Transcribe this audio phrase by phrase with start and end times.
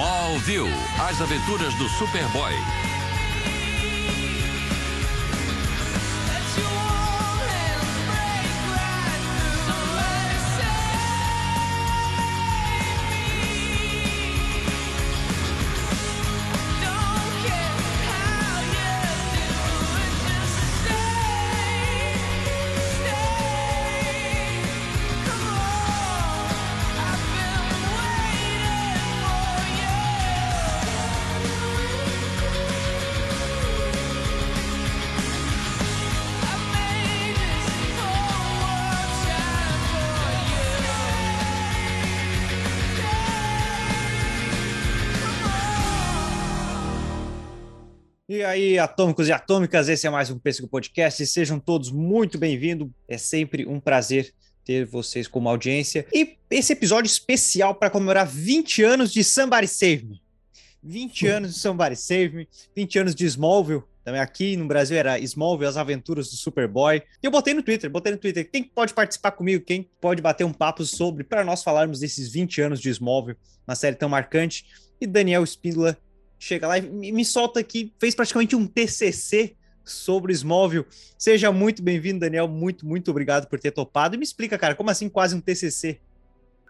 [0.00, 2.54] Smallville, as aventuras do Superboy.
[48.50, 51.24] Aí, atômicos e atômicas, esse é mais um Pêssego Podcast.
[51.24, 52.88] Sejam todos muito bem-vindos.
[53.06, 56.04] É sempre um prazer ter vocês como audiência.
[56.12, 60.20] E esse episódio especial para comemorar 20 anos de Somebody Save Me.
[60.82, 63.84] 20 anos de Somebody Save Me, 20 anos de Smallville.
[64.02, 66.96] Também aqui no Brasil era Smallville, as aventuras do Superboy.
[67.22, 68.50] E eu botei no Twitter, botei no Twitter.
[68.50, 69.64] Quem pode participar comigo?
[69.64, 73.76] Quem pode bater um papo sobre, para nós falarmos desses 20 anos de Smallville, uma
[73.76, 74.66] série tão marcante.
[75.00, 75.96] E Daniel Spínola
[76.40, 80.86] chega lá e me solta aqui, fez praticamente um TCC sobre Smallville.
[81.18, 82.48] Seja muito bem-vindo, Daniel.
[82.48, 84.14] Muito, muito obrigado por ter topado.
[84.14, 86.00] E me explica, cara, como assim quase um TCC?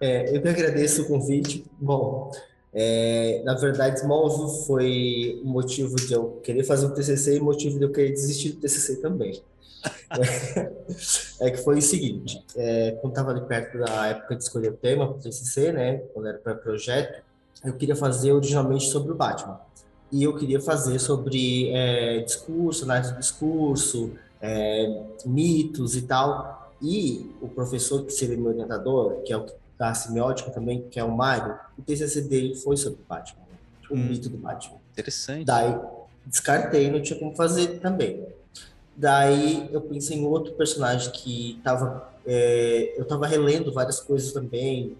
[0.02, 1.64] É, eu que agradeço o convite.
[1.78, 2.32] Bom,
[2.74, 7.44] é, na verdade, Smallville foi o motivo de eu querer fazer um TCC e o
[7.44, 9.41] motivo de eu querer desistir do TCC também.
[11.41, 14.72] é, é, que foi o seguinte, é, quando estava ali perto da época de escolher
[14.72, 17.22] o tema para o TCC, né, quando era para projeto,
[17.64, 19.61] eu queria fazer originalmente sobre o Batman.
[20.11, 26.72] E eu queria fazer sobre é, discurso, análise do discurso, é, mitos e tal.
[26.83, 29.47] E o professor que seria meu orientador, que é o
[29.81, 33.41] da semiótica também, que é o Mário, o TCC dele foi sobre o Batman,
[33.91, 34.76] o hum, mito do Batman.
[34.93, 35.47] Interessante.
[35.47, 35.75] Daí
[36.26, 38.26] descartei, não tinha como fazer também.
[38.94, 44.94] Daí eu pensei em outro personagem que estava é, eu estava relendo várias coisas também,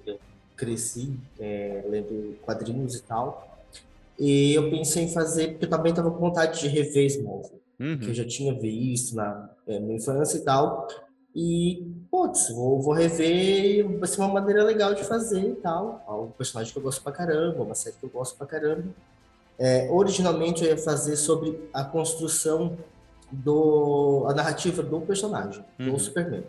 [0.61, 3.65] cresci é, lendo quadrinhos e tal.
[4.19, 7.99] E eu pensei em fazer, porque eu também estava com vontade de rever Smallville, uhum.
[7.99, 10.87] que eu já tinha visto na é, minha infância e tal.
[11.35, 16.05] E, putz, vou, vou rever, vai ser uma maneira legal de fazer e tal.
[16.07, 18.85] É um personagem que eu gosto pra caramba, uma série que eu gosto pra caramba.
[19.59, 22.77] É, originalmente eu ia fazer sobre a construção
[23.31, 25.93] do a narrativa do personagem, uhum.
[25.93, 26.45] do Superman.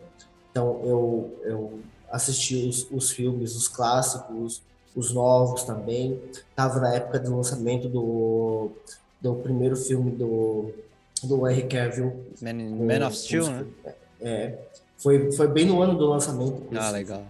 [0.50, 1.80] Então eu, eu
[2.12, 4.62] assisti os, os filmes, os clássicos,
[4.96, 6.20] os novos também.
[6.56, 8.72] Tava na época do lançamento do,
[9.20, 10.72] do primeiro filme do,
[11.24, 12.26] do Henry Cavill.
[12.42, 13.66] Man, com, Man of Steel, né?
[14.20, 14.58] É,
[14.98, 16.62] foi, foi bem no ano do lançamento.
[16.76, 17.24] Ah, legal.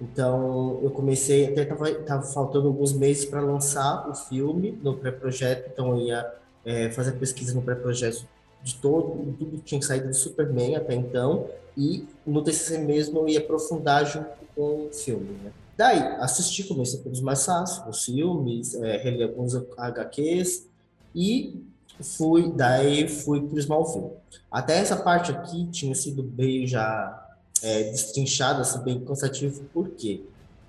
[0.00, 5.70] Então, eu comecei, até tava, tava faltando alguns meses para lançar o filme no pré-projeto,
[5.72, 6.34] então eu ia
[6.64, 8.26] é, fazer pesquisa no pré-projeto
[8.64, 13.28] de todo, tudo que tinha saído do Superman até então, e no TCC mesmo eu
[13.28, 15.52] ia aprofundar junto com o filme, né?
[15.76, 20.66] Daí, assisti, comecei pelos mais fáceis, os filmes, é, reli alguns HQs,
[21.14, 21.62] e
[22.00, 24.12] fui, daí fui pro Smallville.
[24.50, 27.28] Até essa parte aqui tinha sido bem já
[27.62, 30.22] é, destrinchada, assim, bem cansativo, porque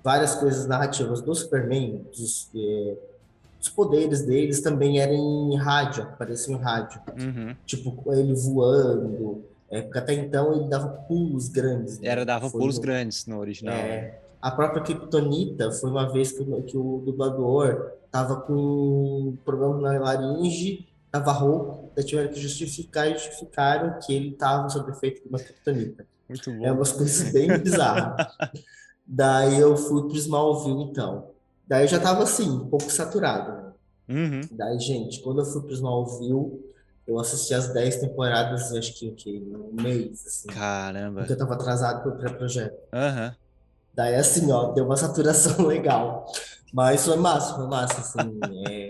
[0.04, 2.98] várias coisas narrativas do Superman, dos, é,
[3.66, 5.16] os poderes deles também eram
[5.52, 7.02] em rádio, apareciam em rádio.
[7.20, 7.56] Uhum.
[7.66, 12.00] Tipo, ele voando, é, porque até então ele dava pulos grandes.
[12.00, 12.08] Né?
[12.08, 12.82] Era, dava foi pulos no...
[12.84, 13.74] grandes no original.
[13.74, 20.00] É, a própria Kryptonita foi uma vez que, que o dublador tava com problema na
[20.00, 25.30] laringe, tava rouco, daí tiveram que justificar e justificaram que ele tava sob efeito de
[25.30, 26.06] uma Kryptonita.
[26.30, 26.64] Muito bom.
[26.64, 28.28] É umas coisas bem bizarras.
[29.08, 31.35] Daí eu fui pro Smallville, então.
[31.68, 33.52] Daí eu já tava assim, um pouco saturado.
[33.52, 33.72] Né?
[34.10, 34.42] Uhum.
[34.52, 36.64] Daí, gente, quando eu fui pro Smallville,
[37.08, 39.38] eu assisti as 10 temporadas, acho que o que?
[39.38, 40.48] Um mês, assim.
[40.48, 41.22] Caramba.
[41.22, 42.78] Porque eu tava atrasado pro pré-projeto.
[42.94, 43.28] Aham.
[43.28, 43.46] Uhum.
[43.94, 46.26] Daí, assim, ó, deu uma saturação legal.
[46.74, 48.40] Mas foi massa, foi massa, assim.
[48.68, 48.90] É...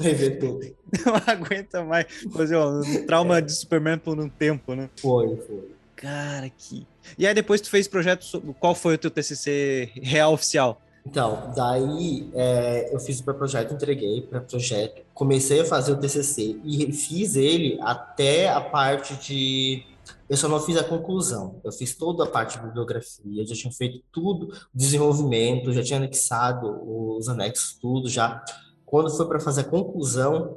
[0.00, 0.60] Rever tudo.
[1.04, 3.40] Não aguenta mais fazer um trauma é.
[3.40, 4.88] de Superman por um tempo, né?
[5.00, 5.70] Foi, foi.
[5.96, 6.86] Cara, que.
[7.18, 8.40] E aí depois tu fez projeto.
[8.58, 10.80] Qual foi o teu TCC real oficial?
[11.04, 16.60] Então, daí é, eu fiz o pré-projeto, entreguei para projeto, comecei a fazer o TCC
[16.64, 19.84] e fiz ele até a parte de.
[20.28, 23.72] Eu só não fiz a conclusão, eu fiz toda a parte de bibliografia, já tinha
[23.72, 26.80] feito tudo, desenvolvimento, já tinha anexado
[27.16, 28.42] os anexos, tudo já.
[28.86, 30.56] Quando foi para fazer a conclusão,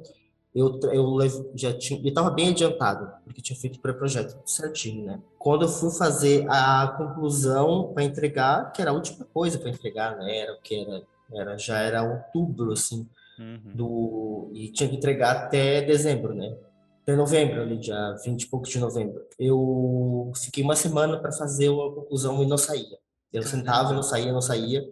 [0.55, 1.17] eu, eu
[1.53, 5.19] já tinha, eu estava bem adiantado, porque tinha feito o pré-projeto certinho, né?
[5.37, 10.15] Quando eu fui fazer a conclusão para entregar, que era a última coisa para entregar,
[10.17, 10.37] né?
[10.37, 11.03] Era o que era
[11.33, 13.07] Era, já era outubro, assim,
[13.37, 13.75] Uhum.
[13.75, 14.51] do...
[14.53, 16.55] E tinha que entregar até dezembro, né?
[17.03, 19.21] Até novembro, ali, dia 20 e pouco de novembro.
[19.37, 22.97] Eu fiquei uma semana para fazer a conclusão e não saía.
[23.33, 24.87] Eu sentava, não saía, não saía,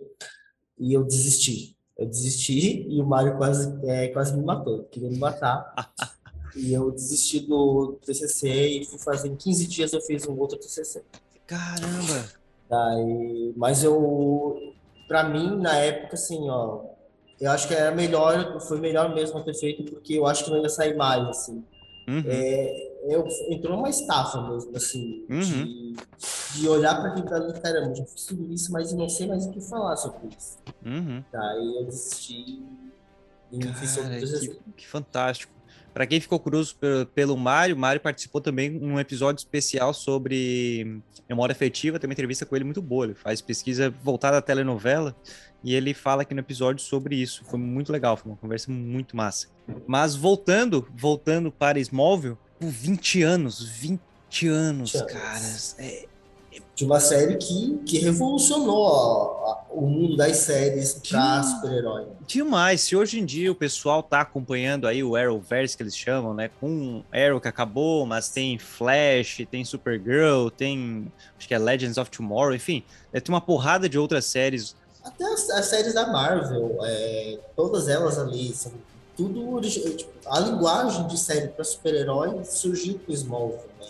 [0.78, 1.78] e eu desisti.
[2.04, 4.84] Eu desisti e o Mário quase, é, quase me matou.
[4.92, 5.74] Queria me matar.
[6.56, 9.28] E eu desisti do TCC e fui fazer.
[9.28, 11.02] Em 15 dias eu fiz um outro TCC.
[11.48, 12.30] Caramba!
[12.70, 14.56] Daí, mas eu,
[15.08, 16.82] pra mim, na época, assim, ó,
[17.42, 20.62] eu acho que era melhor, foi melhor mesmo ter feito, porque eu acho que não
[20.62, 21.64] ia sair mais, assim.
[22.08, 22.24] Uhum.
[22.26, 25.40] É, eu, entrou uma estafa mesmo, assim, Uhum.
[25.40, 25.96] de,
[26.56, 29.52] de olhar para aquilo ali, caramba, já fiz tudo isso, mas não sei mais o
[29.52, 30.58] que falar sobre isso.
[30.86, 31.24] Uhum.
[31.32, 32.64] Daí eu desisti
[33.52, 34.48] e fiz outro Cara, TCC.
[34.48, 35.54] que, que fantástico.
[35.94, 41.00] Para quem ficou curioso pelo, pelo Mário, Mário participou também num episódio especial sobre
[41.30, 43.06] memória afetiva, tem uma entrevista com ele muito boa.
[43.06, 45.16] Ele faz pesquisa voltada à telenovela
[45.64, 47.44] e ele fala aqui no episódio sobre isso.
[47.46, 49.48] Foi muito legal, foi uma conversa muito massa.
[49.88, 54.00] Mas voltando, voltando para Smallville, por 20 anos, 20
[54.48, 55.12] anos, 20 anos.
[55.12, 55.76] caras.
[55.80, 56.06] É,
[56.76, 62.08] De uma série que, que revolucionou a- a- o mundo das séries para super-herói.
[62.28, 62.82] Demais.
[62.82, 66.50] Se hoje em dia o pessoal tá acompanhando aí o Arrowverse que eles chamam, né?
[66.60, 72.10] Com Arrow que acabou, mas tem Flash, tem Supergirl, tem acho que é Legends of
[72.12, 74.76] Tomorrow, enfim, é, tem uma porrada de outras séries.
[75.04, 78.72] Até as, as séries da Marvel, é, todas elas ali, são
[79.16, 83.88] tudo tipo, a linguagem de série para super-herói surgiu com Smallville, né?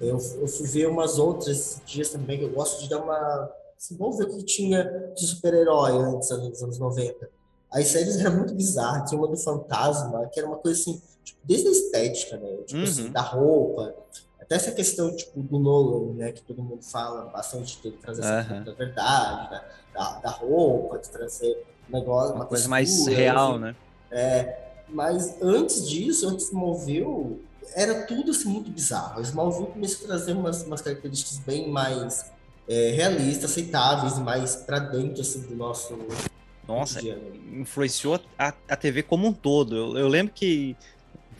[0.00, 3.50] Eu, eu fui ver umas outras dias também, que eu gosto de dar uma...
[3.76, 4.84] Assim, vamos ver o que tinha
[5.16, 7.28] de super-herói antes, ali nos anos 90.
[7.72, 11.38] As séries eram muito bizarras, tinha uma do Fantasma, que era uma coisa assim, tipo,
[11.44, 12.48] desde a estética, né?
[12.66, 12.84] Tipo Uhum.
[12.84, 13.94] assim, da roupa,
[14.50, 16.32] até essa questão, tipo, do Nolan, né?
[16.32, 19.64] Que todo mundo fala bastante dele trazer essa da verdade, da,
[19.94, 23.76] da, da roupa, de trazer um negócio, Uma uma coisa mais textura, real, enfim.
[24.10, 24.56] né?
[24.88, 27.40] Mas antes disso, antes do Smallville,
[27.76, 29.20] era tudo assim muito bizarro.
[29.20, 32.32] O Smallville começou a trazer umas, umas características bem mais
[32.68, 35.96] é, realistas, aceitáveis mais pra dentro assim, do nosso
[36.66, 37.22] Nossa, cotidiano.
[37.60, 39.76] influenciou a, a TV como um todo.
[39.76, 40.76] Eu, eu lembro que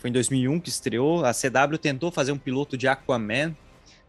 [0.00, 3.54] foi em 2001 que estreou, a CW tentou fazer um piloto de Aquaman,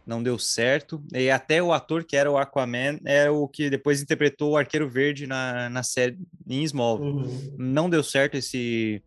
[0.08, 4.02] não deu certo, e até o ator que era o Aquaman é o que depois
[4.02, 6.18] interpretou o Arqueiro Verde na, na série
[6.48, 7.12] em Smallville.
[7.12, 7.56] Uhum.
[7.58, 9.02] não deu certo esse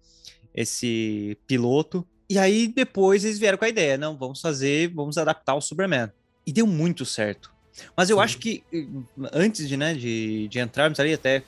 [0.55, 2.07] esse piloto.
[2.31, 6.11] E aí depois eles vieram com a ideia, não, vamos fazer, vamos adaptar o Superman.
[6.47, 7.53] E deu muito certo.
[7.97, 8.23] Mas eu Sim.
[8.23, 8.87] acho que eh,
[9.33, 11.43] antes de, né, de, de entrarmos ali, até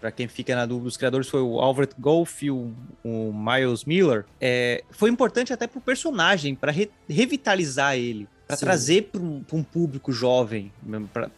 [0.00, 2.72] para quem fica na dúvida, os criadores foi o Albert Golf e o,
[3.02, 4.24] o Miles Miller.
[4.40, 6.72] É, foi importante até pro personagem, para
[7.08, 10.72] revitalizar ele, para trazer para um, pra um público jovem,
[11.12, 11.30] para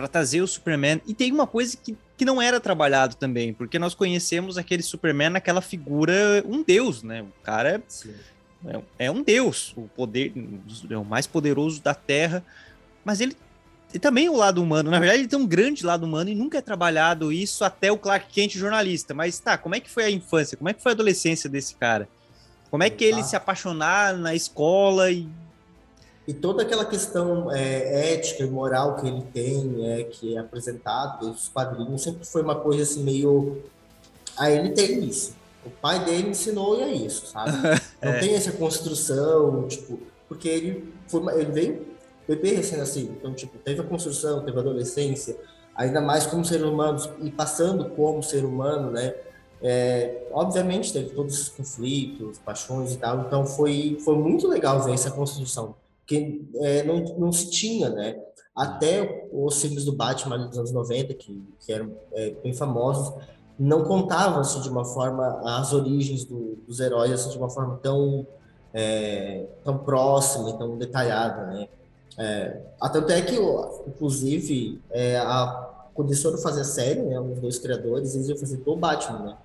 [0.00, 0.98] para trazer o Superman.
[1.06, 5.28] E tem uma coisa que, que não era trabalhado também, porque nós conhecemos aquele Superman
[5.28, 7.20] naquela figura, um deus, né?
[7.20, 8.14] O cara Sim.
[8.66, 10.32] é, é um deus, o poder
[10.88, 12.42] é o mais poderoso da Terra,
[13.04, 13.36] mas ele,
[13.90, 14.90] ele também o lado humano.
[14.90, 17.98] Na verdade, ele tem um grande lado humano e nunca é trabalhado isso até o
[17.98, 19.12] Clark Kent jornalista.
[19.14, 20.56] Mas tá, como é que foi a infância?
[20.56, 22.08] Como é que foi a adolescência desse cara?
[22.70, 25.28] Como é que ele se apaixonar na escola e
[26.28, 31.26] E toda aquela questão é, ética e moral que ele tem, é, que é apresentado
[31.26, 33.60] nos quadrinhos, sempre foi uma coisa assim meio.
[34.38, 35.34] Ah, ele tem isso.
[35.66, 37.50] O pai dele ensinou e é isso, sabe?
[38.00, 38.18] Não É.
[38.20, 41.86] tem essa construção, tipo, porque ele, foi ele veio
[42.30, 45.36] bebê recém-nascido, então, tipo, teve a construção, teve a adolescência,
[45.74, 49.14] ainda mais como ser humano, e passando como ser humano, né?
[49.62, 54.94] É, obviamente teve todos esses conflitos, paixões e tal, então foi, foi muito legal ver
[54.94, 55.74] essa construção,
[56.06, 58.16] que é, não, não se tinha, né?
[58.56, 63.12] Até os filmes do Batman dos anos 90, que, que eram é, bem famosos,
[63.58, 67.78] não contavam assim, de uma forma as origens do- dos heróis assim, de uma forma
[67.82, 68.26] tão
[68.72, 71.68] é, tão próxima e tão detalhada, né?
[72.18, 73.36] É, até que,
[73.86, 78.36] inclusive, é, a, quando eles foram fazer a série, né, os dois criadores, eles iam
[78.38, 79.36] fazer do Batman, né?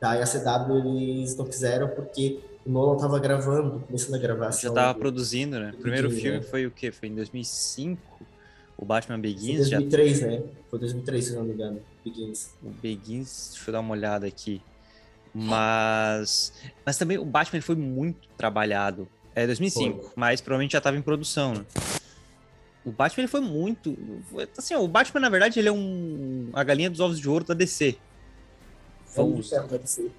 [0.00, 4.74] Daí a CW eles não quiseram porque o Nolan tava gravando, começando a já gravação.
[4.74, 5.72] tava do- produzindo, né?
[5.74, 6.42] O primeiro Begins, filme né?
[6.44, 6.92] foi o quê?
[6.92, 8.02] Foi em 2005,
[8.76, 10.42] o Batman Foi Begins, já 2003, né?
[10.68, 11.80] Foi 2003, se não me engano.
[12.04, 12.50] Begins.
[12.62, 14.60] O Begins, deixa eu dar uma olhada aqui.
[15.32, 16.52] Mas,
[16.84, 19.08] mas também o Batman foi muito trabalhado.
[19.34, 20.10] É 2005, Foi.
[20.14, 21.64] mas provavelmente já estava em produção, né?
[22.84, 23.96] O Batman ele foi muito,
[24.30, 27.28] foi- assim, ó, o Batman na verdade ele é um a galinha dos ovos de
[27.28, 27.96] ouro da DC.
[29.16, 30.10] Vamos deve ser.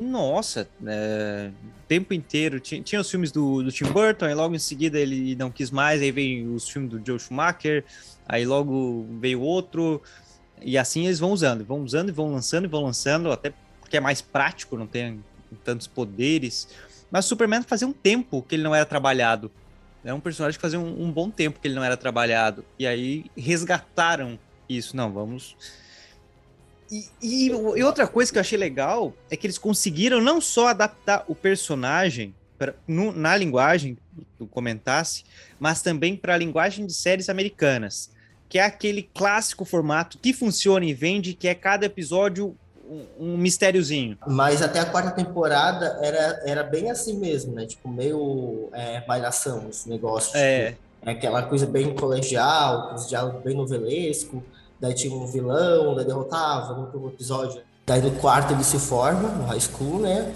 [0.00, 4.54] nossa, é, o tempo inteiro tinha, tinha os filmes do, do Tim Burton, aí logo
[4.54, 7.84] em seguida ele não quis mais, aí veio os filmes do Joe Schumacher,
[8.26, 10.00] aí logo veio outro.
[10.60, 13.96] E assim eles vão usando, vão usando e vão lançando e vão lançando, até porque
[13.96, 15.24] é mais prático, não tem
[15.64, 16.68] tantos poderes.
[17.12, 19.52] Mas Superman fazia um tempo que ele não era trabalhado.
[20.02, 22.64] É um personagem que fazia um, um bom tempo que ele não era trabalhado.
[22.78, 24.96] E aí resgataram isso.
[24.96, 25.54] Não, vamos.
[26.90, 30.68] E, e, e, outra coisa que eu achei legal é que eles conseguiram não só
[30.68, 35.24] adaptar o personagem pra, no, na linguagem que tu comentasse,
[35.60, 38.10] mas também para a linguagem de séries americanas,
[38.48, 42.56] que é aquele clássico formato que funciona e vende, que é cada episódio
[42.92, 44.18] um, um mistériozinho.
[44.26, 47.66] Mas até a quarta temporada era, era bem assim mesmo, né?
[47.66, 50.36] Tipo, meio é, malhação esse negócio.
[50.36, 50.70] É.
[50.70, 54.42] Tipo, é aquela coisa bem colegial, com os diálogos bem novelesco.
[54.80, 57.62] Daí tinha um vilão, daí derrotava no último episódio.
[57.86, 60.32] Daí no quarto ele se forma, no high school, né?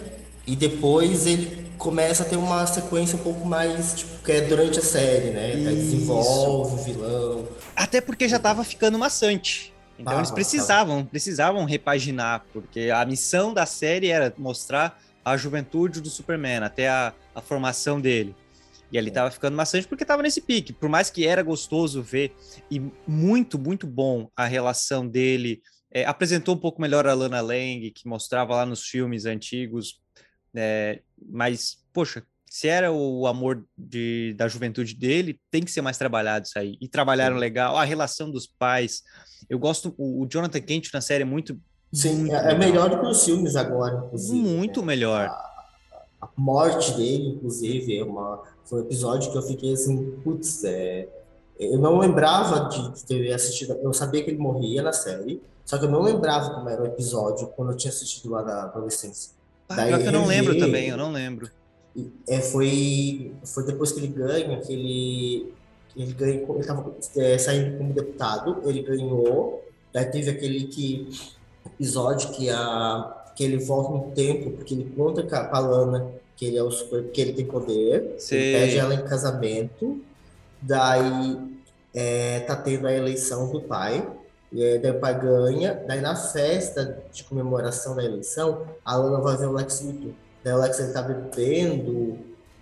[0.46, 4.78] E depois ele começa a ter uma sequência um pouco mais, tipo, que é durante
[4.78, 5.52] a série, né?
[5.52, 7.48] Daí desenvolve o vilão.
[7.74, 9.75] Até porque já tava ficando maçante.
[9.98, 11.10] Então ah, eles precisavam, tá.
[11.10, 17.12] precisavam repaginar, porque a missão da série era mostrar a juventude do Superman, até a,
[17.34, 18.34] a formação dele.
[18.92, 20.72] E ali tava ficando maçante porque tava nesse pique.
[20.72, 22.34] Por mais que era gostoso ver
[22.70, 25.60] e muito, muito bom a relação dele.
[25.90, 30.00] É, apresentou um pouco melhor a Lana Lang, que mostrava lá nos filmes antigos.
[30.54, 35.98] É, mas, poxa, se era o amor de, da juventude dele, tem que ser mais
[35.98, 36.76] trabalhado isso aí.
[36.80, 37.76] E trabalharam legal.
[37.76, 39.02] A relação dos pais.
[39.50, 39.94] Eu gosto.
[39.98, 41.58] O, o Jonathan Kent na série é muito.
[41.92, 44.38] Sim, muito é, é melhor do que os filmes agora, inclusive.
[44.38, 44.86] Muito né?
[44.86, 45.26] melhor.
[45.26, 45.70] A,
[46.22, 51.08] a, morte dele, inclusive, é uma, foi um episódio que eu fiquei assim, putz, é,
[51.58, 53.74] eu não lembrava de ter assistido.
[53.82, 56.86] Eu sabia que ele morria na série, só que eu não lembrava como era o
[56.86, 59.32] episódio quando eu tinha assistido lá na adolescência.
[59.68, 61.50] Ah, Daí, eu não lembro também, eu não lembro.
[62.28, 65.52] É, foi, foi depois que ele ganha, que ele,
[65.96, 71.08] ele ganhou, ele estava é, saindo como deputado, ele ganhou, daí teve aquele que,
[71.64, 76.44] episódio que, a, que ele volta no tempo, porque ele conta com a Lana que
[76.44, 80.02] ele é o super, que ele tem poder, pede ela em casamento,
[80.60, 81.38] daí
[81.94, 84.06] é, tá tendo a eleição do pai,
[84.52, 89.18] e aí, daí o pai ganha, daí na festa de comemoração da eleição, a Lana
[89.20, 90.12] vai ver o Lex Luthor
[90.46, 92.18] daí o Alex ele tá bebendo,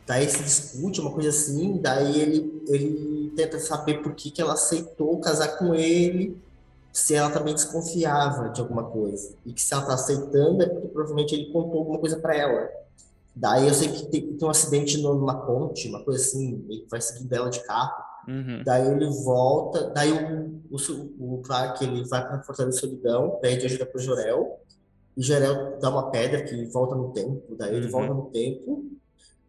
[0.06, 4.54] daí se discute, uma coisa assim, daí ele, ele tenta saber por que, que ela
[4.54, 6.40] aceitou casar com ele,
[6.90, 9.34] se ela também desconfiava de alguma coisa.
[9.44, 12.70] E que se ela tá aceitando é porque provavelmente ele contou alguma coisa para ela.
[13.36, 17.02] Daí eu sei que tem, tem um acidente numa ponte, uma coisa assim, ele vai
[17.02, 18.02] seguindo ela de carro.
[18.26, 18.62] Uhum.
[18.64, 23.84] Daí ele volta, daí o, o, o Clark ele vai para Fortaleza Solidão, pede ajuda
[23.84, 24.58] pro Jorel,
[25.16, 27.92] e Jerel dá uma pedra que volta no tempo, daí ele uhum.
[27.92, 28.90] volta no tempo,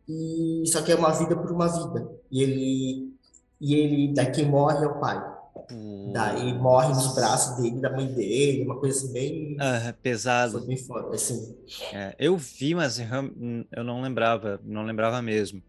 [0.08, 2.08] e só que é uma vida por uma vida.
[2.32, 3.14] E ele,
[3.60, 5.36] e ele daí quem morre é o pai.
[5.72, 6.12] Uhum.
[6.14, 9.58] Daí morre nos braços dele, da mãe dele, uma coisa assim bem.
[9.60, 10.60] Ah, pesado.
[10.60, 11.56] Foi bem foda, assim.
[11.92, 15.62] É, eu vi, mas eu não lembrava, não lembrava mesmo.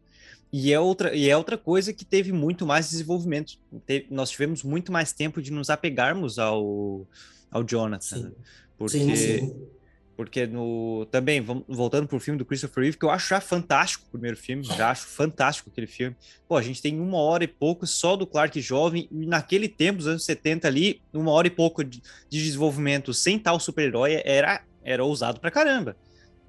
[0.53, 3.55] E é outra, e é outra coisa que teve muito mais desenvolvimento.
[3.87, 7.07] Teve, nós tivemos muito mais tempo de nos apegarmos ao,
[7.51, 8.17] ao Jonathan.
[8.17, 8.33] Sim.
[8.79, 9.67] Porque sim, sim.
[10.17, 11.07] Porque no.
[11.11, 14.37] Também, vamos, voltando pro filme do Christopher Reeve, que eu acho já fantástico o primeiro
[14.37, 16.17] filme, já acho fantástico aquele filme.
[16.49, 20.01] Pô, a gente tem uma hora e pouco só do Clark jovem, e naquele tempo,
[20.01, 24.63] os anos 70 ali, uma hora e pouco de, de desenvolvimento sem tal super-herói era,
[24.83, 25.95] era ousado pra caramba,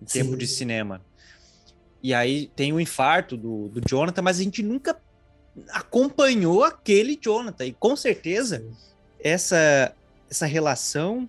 [0.01, 0.23] em Sim.
[0.23, 1.01] tempo de cinema.
[2.01, 4.97] E aí tem o infarto do, do Jonathan, mas a gente nunca
[5.71, 7.65] acompanhou aquele Jonathan.
[7.65, 8.65] E com certeza,
[9.19, 9.93] essa,
[10.29, 11.27] essa relação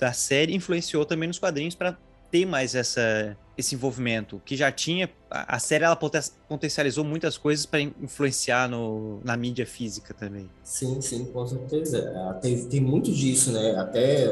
[0.00, 1.96] da série influenciou também nos quadrinhos para
[2.30, 7.80] ter mais essa, esse envolvimento que já tinha a, série ela potencializou muitas coisas para
[7.80, 10.48] influenciar no, na mídia física também.
[10.64, 11.98] Sim sim com certeza.
[11.98, 13.76] É, tem, tem muito disso né?
[13.76, 14.26] Até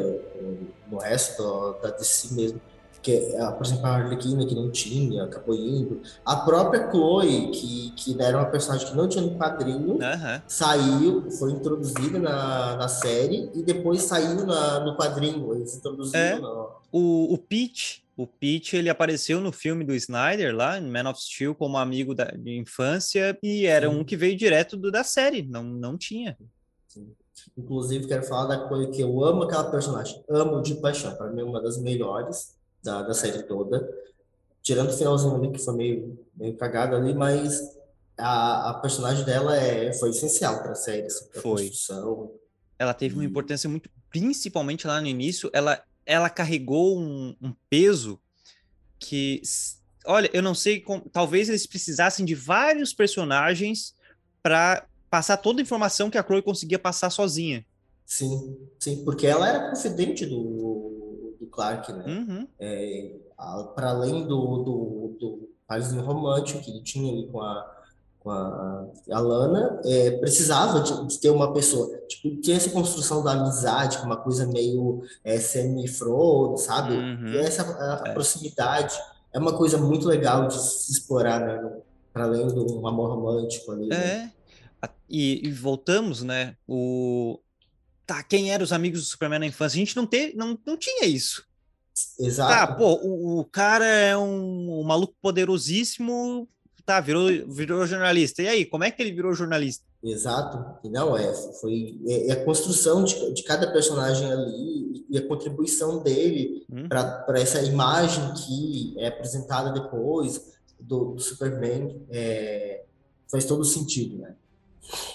[0.91, 2.61] no resto da DC mesmo
[3.03, 6.03] que, ah, por exemplo, a Arlequina, que não tinha, acabou indo.
[6.25, 10.43] A própria Chloe, que, que era uma personagem que não tinha no quadrinho, uhum.
[10.47, 15.55] saiu, foi introduzida na, na série e depois saiu na, no quadrinho.
[15.55, 16.21] Eles introduziram.
[16.21, 16.39] É.
[16.41, 16.71] No...
[16.91, 21.21] O, o Pete, o Pete, ele apareceu no filme do Snyder, lá, em Man of
[21.21, 23.97] Steel, como amigo da, de infância, e era Sim.
[23.97, 26.37] um que veio direto do, da série, não, não tinha.
[26.89, 27.13] Sim.
[27.57, 31.43] Inclusive, quero falar da coisa que eu amo aquela personagem, amo de paixão, para mim
[31.43, 33.89] é uma das melhores da, da série toda.
[34.63, 37.77] Tirando o finalzinho ali, que foi meio, meio cagado ali, mas
[38.19, 41.63] a, a personagem dela é, foi essencial para a série, assim, pra foi.
[41.63, 42.33] construção.
[42.79, 48.21] Ela teve uma importância muito, principalmente lá no início, ela, ela carregou um, um peso
[48.99, 49.41] que,
[50.05, 53.95] olha, eu não sei, como, talvez eles precisassem de vários personagens
[54.43, 57.65] para passar toda a informação que a Chloe conseguia passar sozinha.
[58.05, 60.98] Sim, sim, porque ela era confidente do,
[61.49, 62.05] do Clark, né?
[62.07, 62.49] Uhum.
[62.61, 63.17] É,
[63.75, 67.77] para além do, do, do parzinho romântico que ele tinha ali com a,
[68.21, 73.23] com a, a Lana, é, precisava de, de, ter uma pessoa, tipo, tinha essa construção
[73.23, 76.95] da amizade, uma coisa meio é, semi-Frodo, sabe?
[76.95, 77.35] Uhum.
[77.39, 78.13] Essa a, a É.
[78.13, 78.95] proximidade
[79.33, 81.73] é uma coisa muito legal de se explorar, né?
[82.13, 83.97] Para além do amor romântico ali, né?
[83.97, 84.33] É.
[84.83, 86.57] A- E, e voltamos, né?
[86.67, 87.39] O.
[88.09, 89.77] Tá, quem eram os amigos do Superman na infância?
[89.77, 91.45] A gente não, teve, não, não tinha isso.
[92.17, 92.77] Tá, Exato.
[92.79, 96.49] pô, o, o cara é um, um maluco poderosíssimo,
[96.87, 98.43] tá, virou, virou jornalista.
[98.43, 99.85] E aí, como é que ele virou jornalista?
[100.03, 105.19] Exato, e não é, foi é, é a construção de, de cada personagem ali e
[105.19, 106.87] a contribuição dele Hum?
[106.87, 112.85] para essa imagem que é apresentada depois do, do Superman é,
[113.31, 114.35] faz todo sentido, né?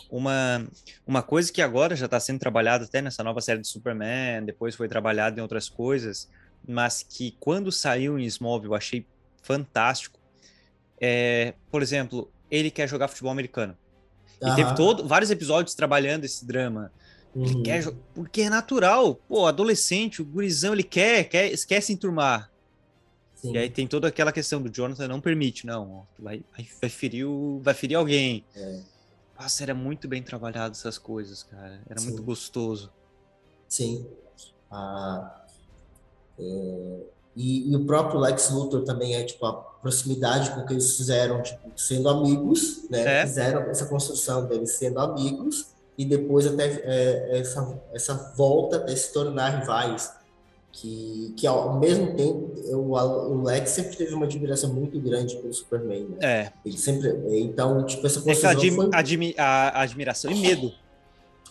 [0.10, 0.68] Uma,
[1.08, 4.75] uma coisa que agora já está sendo trabalhada até nessa nova série do Superman, depois
[4.75, 6.30] foi trabalhado em outras coisas,
[6.68, 9.06] mas que quando saiu em Smallville eu achei
[9.42, 10.20] fantástico.
[11.01, 13.75] É, por exemplo, ele quer jogar futebol americano.
[14.42, 16.92] E teve todo, vários episódios trabalhando esse drama.
[17.36, 17.63] Ele Uhum.
[17.63, 19.15] quer jo- porque é natural.
[19.27, 22.51] Pô, adolescente, o gurizão, ele quer, quer, quer se enturmar.
[23.36, 26.44] Sim, E aí tem toda aquela questão do Jonathan não permite, não, vai,
[26.82, 28.46] vai ferir o- vai ferir alguém.
[28.56, 28.80] É.
[29.43, 31.81] Nossa, era muito bem trabalhado essas coisas, cara.
[31.89, 32.07] Era Sim.
[32.07, 32.89] muito gostoso.
[33.67, 34.07] sim.
[34.71, 35.43] Ah,
[36.39, 37.00] é,
[37.35, 41.41] e, e o próprio Lex Luthor também é tipo a proximidade com que eles fizeram,
[41.43, 43.21] tipo, sendo amigos, né?
[43.21, 43.25] É.
[43.27, 49.12] Fizeram essa construção deles sendo amigos e depois até é, essa, essa volta até se
[49.12, 50.12] tornar rivais.
[50.75, 55.53] Que, que ao mesmo tempo o, o Lex sempre teve uma admiração muito grande pelo
[55.53, 56.18] Superman, né?
[56.20, 60.42] É, Ele sempre, então, tipo, essa é aquela construção admi- foi admi- a- admiração e
[60.42, 60.74] medo.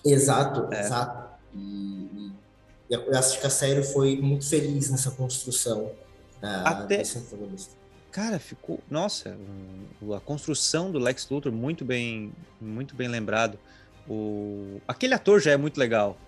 [0.04, 0.80] Exato, É.
[0.80, 1.24] exato.
[1.54, 2.32] E, e-
[2.90, 5.92] eu acho que a série foi muito feliz nessa construção
[6.40, 7.74] da, Até- desse antagonista.
[8.10, 8.80] Cara, ficou.
[8.90, 9.38] Nossa,
[10.14, 13.56] a construção do Lex Luthor muito bem, muito bem lembrado.
[14.08, 16.18] O, aquele ator já é muito legal.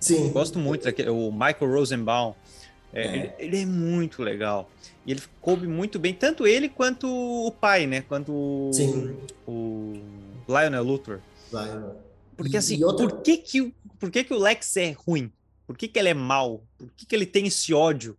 [0.00, 0.26] Sim.
[0.26, 2.34] Eu gosto muito daquele, o Michael Rosenbaum.
[2.92, 3.16] É, É.
[3.16, 4.70] Ele, ele é muito legal.
[5.04, 8.02] E ele coube muito bem, tanto ele quanto o pai, né?
[8.02, 9.16] Quanto o, Sim.
[9.46, 9.94] o
[10.48, 11.20] Lionel Luthor.
[11.52, 11.90] Né?
[12.36, 14.90] Porque E- assim, e outra- por, que, que, o- por que, que o Lex é
[14.92, 15.32] ruim?
[15.66, 16.62] Por que, que ele é mau?
[16.78, 18.16] Por que, que ele tem esse ódio?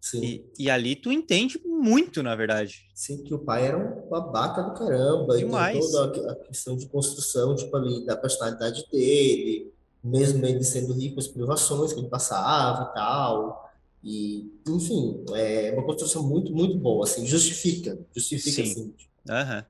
[0.00, 0.22] Sim.
[0.24, 2.86] E, e ali tu entende muito, na verdade.
[2.94, 5.38] Sim, que o pai era um babaca do caramba.
[5.38, 5.44] E
[5.80, 9.72] toda a- a questão de construção, tipo, ali, da personalidade dele,
[10.06, 13.70] mesmo ele sendo rico, as privações que ele passava e tal.
[14.02, 18.70] E, enfim, é uma construção muito, muito boa, assim, justifica, justifica, Sim.
[18.70, 18.94] assim,
[19.28, 19.64] Aham.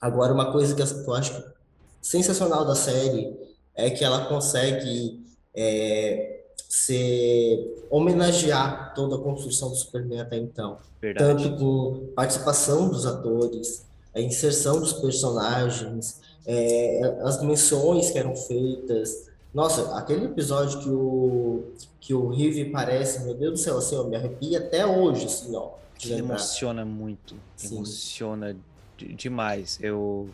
[0.00, 1.44] Agora, uma coisa que eu acho
[2.00, 3.36] sensacional da série
[3.74, 5.22] é que ela consegue
[5.54, 10.78] é, ser, homenagear toda a construção do Superman até então.
[11.00, 11.44] Verdade.
[11.44, 19.30] Tanto com participação dos atores, a inserção dos personagens, é, as menções que eram feitas.
[19.54, 21.64] Nossa, aquele episódio que o,
[22.00, 25.54] que o Rive aparece, meu Deus do céu, assim, ó, me arrepia até hoje, assim,
[25.54, 25.72] ó,
[26.10, 27.34] emociona muito.
[27.56, 27.76] Sim.
[27.76, 28.56] Emociona
[28.96, 29.78] de- demais.
[29.80, 30.28] Eu,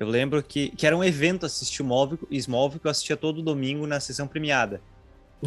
[0.00, 3.86] eu lembro que, que era um evento assistir Smallville, Smallville que eu assistia todo domingo
[3.86, 4.80] na sessão premiada.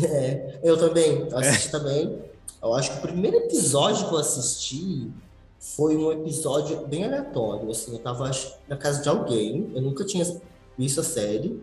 [0.02, 2.22] É, eu também, eu assisti também.
[2.62, 5.10] Eu acho que o primeiro episódio que eu assisti
[5.76, 10.06] foi um episódio bem aleatório, assim, eu tava acho, na casa de alguém, eu nunca
[10.06, 10.26] tinha
[10.78, 11.62] visto a série,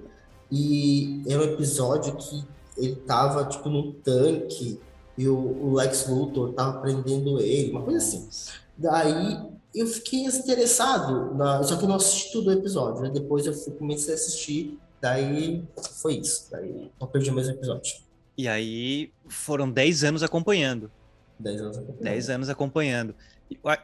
[0.50, 2.44] e era um episódio que
[2.76, 4.78] ele tava, tipo, num tanque,
[5.16, 8.28] e o, o Lex Luthor tava prendendo ele, uma coisa assim.
[8.76, 9.40] Daí
[9.74, 13.10] eu fiquei interessado, na, só que eu não assisti todo o episódio, né?
[13.10, 15.64] Depois eu fui, comecei a assistir, daí
[16.00, 17.94] foi isso, daí não perdi mais o episódio.
[18.36, 20.90] E aí foram 10 anos acompanhando.
[21.38, 22.04] 10 anos acompanhando.
[22.04, 23.14] 10 anos acompanhando.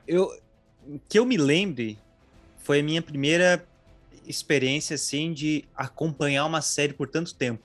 [0.06, 0.30] Eu,
[1.08, 1.98] que eu me lembre,
[2.58, 3.64] foi a minha primeira
[4.26, 7.62] experiência assim de acompanhar uma série por tanto tempo.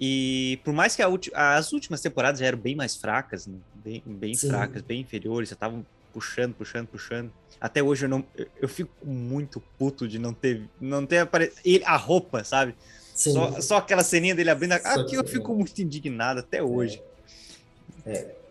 [0.00, 3.58] E por mais que a ulti- as últimas temporadas já eram bem mais fracas, né?
[3.74, 4.48] bem, bem Sim.
[4.48, 7.32] fracas, bem inferiores, já estavam puxando, puxando, puxando.
[7.60, 11.84] Até hoje eu não, eu, eu fico muito puto de não ter, não ter aparecido
[11.84, 12.76] a roupa, sabe?
[13.12, 14.72] Sim, Só, só aquela ceninha dele abrindo.
[14.72, 14.76] A...
[14.76, 17.02] Aqui eu fico muito indignado até hoje.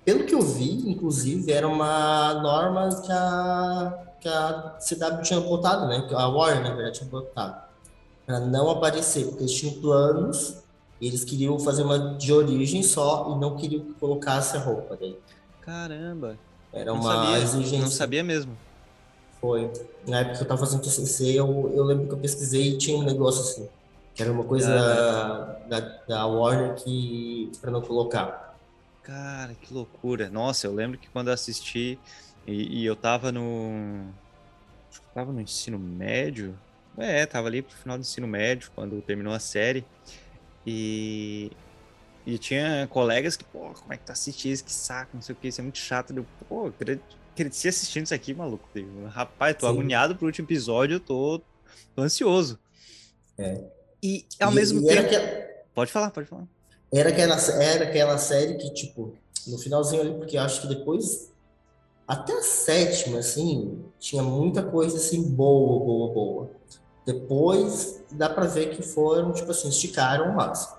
[0.08, 5.86] Pelo que eu vi, inclusive, era uma norma que a, que a CW tinha botado,
[5.86, 6.06] né?
[6.08, 7.62] Que a Warner, na verdade, tinha botado.
[8.26, 10.60] Pra não aparecer, porque eles tinham planos,
[11.02, 15.20] eles queriam fazer uma de origem só, e não queriam que colocasse a roupa daí.
[15.60, 16.38] Caramba,
[16.72, 17.80] Era não uma sabia, exigência.
[17.82, 18.58] não sabia mesmo.
[19.42, 19.70] Foi.
[20.08, 22.98] Na época que eu tava fazendo TCC, eu, eu lembro que eu pesquisei e tinha
[22.98, 23.68] um negócio assim,
[24.16, 28.47] Que era uma coisa da, da, da Warner que para não colocar.
[29.08, 30.30] Cara, que loucura.
[30.30, 31.98] Nossa, eu lembro que quando eu assisti
[32.46, 34.06] e, e eu tava no.
[34.92, 36.60] Acho que tava no ensino médio.
[36.98, 39.86] É, tava ali pro final do ensino médio, quando terminou a série.
[40.66, 41.50] E,
[42.26, 44.66] e tinha colegas que, pô, como é que tá assistindo isso?
[44.66, 46.14] Que saco, não sei o que, isso é muito chato.
[46.14, 46.70] Eu, pô,
[47.34, 48.68] cresci assistindo isso aqui, maluco.
[49.08, 49.72] Rapaz, tô Sim.
[49.72, 51.42] agoniado pro último episódio, eu tô,
[51.96, 52.60] tô ansioso.
[53.38, 53.64] É.
[54.04, 55.08] E ao e, mesmo e tempo.
[55.08, 55.18] Que...
[55.74, 56.57] Pode falar, pode falar.
[56.92, 59.14] Era aquela, era aquela série que, tipo,
[59.48, 61.32] no finalzinho ali, porque acho que depois.
[62.08, 66.50] Até a sétima, assim, tinha muita coisa assim boa, boa, boa.
[67.06, 70.78] Depois dá pra ver que foram, tipo assim, esticaram o máximo.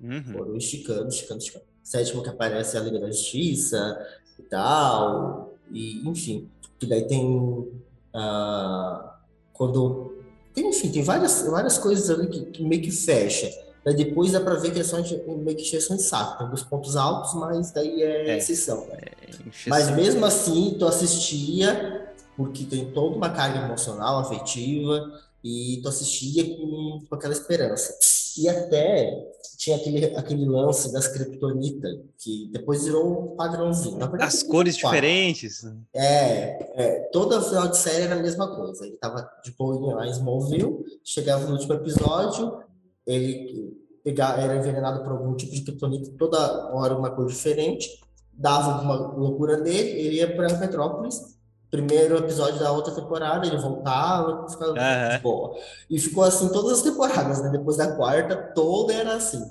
[0.00, 0.32] Uhum.
[0.32, 1.64] Foram esticando, esticando, esticando.
[1.82, 4.06] Sétimo que aparece a Liga da Justiça
[4.38, 5.54] e tal.
[5.72, 6.48] E, enfim.
[6.78, 7.26] Que daí tem.
[7.26, 9.08] Uh,
[9.52, 10.18] quando
[10.58, 13.48] tem, enfim, tem várias, várias coisas ali que, que meio que fecha.
[13.88, 16.38] Daí depois dá para ver que é só meio que exceção de saco.
[16.38, 18.86] Tem dos pontos altos, mas daí é, é exceção.
[18.86, 18.98] Né?
[19.22, 19.30] É,
[19.66, 25.10] mas mesmo assim, tu assistia, porque tem toda uma carga emocional, afetiva,
[25.42, 27.96] e tu assistia com, com aquela esperança.
[28.36, 33.96] E até tinha aquele, aquele lance das Kryptonita, que depois virou um padrãozinho.
[33.96, 35.64] Verdade, As cores diferentes.
[35.94, 38.84] É, é, toda final de série era a mesma coisa.
[38.84, 42.67] Ele tava de boinha lá em Smallville, chegava no último episódio,
[43.08, 47.88] ele pegava, era envenenado por algum tipo de Kryptonita, toda hora uma cor diferente,
[48.32, 51.36] dava uma loucura nele, ele ia para Petrópolis,
[51.70, 55.22] primeiro episódio da outra temporada, ele voltava, ficava uhum.
[55.22, 55.58] boa.
[55.90, 57.50] E ficou assim todas as temporadas, né?
[57.50, 59.42] Depois da quarta, toda era assim.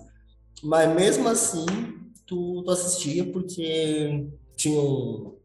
[0.63, 1.65] Mas mesmo assim,
[2.25, 5.35] tu, tu assistia porque tinha um,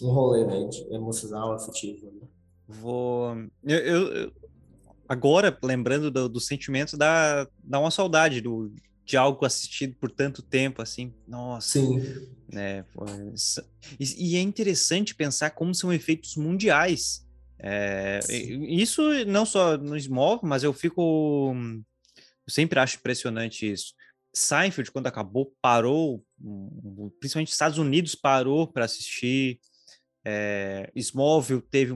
[0.00, 0.70] um rolê, né?
[0.90, 2.06] Emocional, afetivo.
[2.06, 2.26] Né?
[2.68, 3.36] Vou.
[3.62, 4.32] Eu, eu,
[5.08, 10.42] agora, lembrando do, do sentimento, dá, dá uma saudade do, de algo assistido por tanto
[10.42, 11.12] tempo, assim.
[11.26, 11.78] Nossa.
[11.78, 12.00] Sim.
[12.50, 12.84] Né,
[13.98, 17.24] e, e, é interessante pensar como são efeitos mundiais.
[17.58, 21.54] É, isso não só no Small, mas eu fico.
[22.46, 23.94] Eu sempre acho impressionante isso.
[24.34, 26.22] Seinfeld, quando acabou, parou,
[27.20, 29.60] principalmente Estados Unidos parou para assistir.
[30.24, 31.92] É, Smallville teve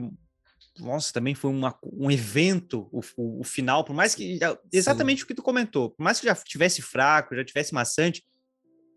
[0.79, 4.39] nossa, também foi uma, um evento, o, o, o, final, por mais que.
[4.71, 5.23] Exatamente Sim.
[5.23, 8.23] o que tu comentou, por mais que já tivesse fraco, já tivesse maçante,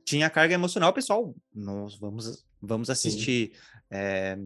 [0.05, 1.35] tinha carga emocional, pessoal.
[1.55, 3.53] Nós vamos, vamos assistir.
[3.91, 4.39] É,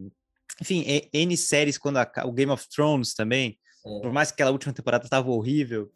[0.60, 4.00] enfim, N séries, quando a, o Game of Thrones também, é.
[4.00, 5.92] por mais que aquela última temporada estava horrível.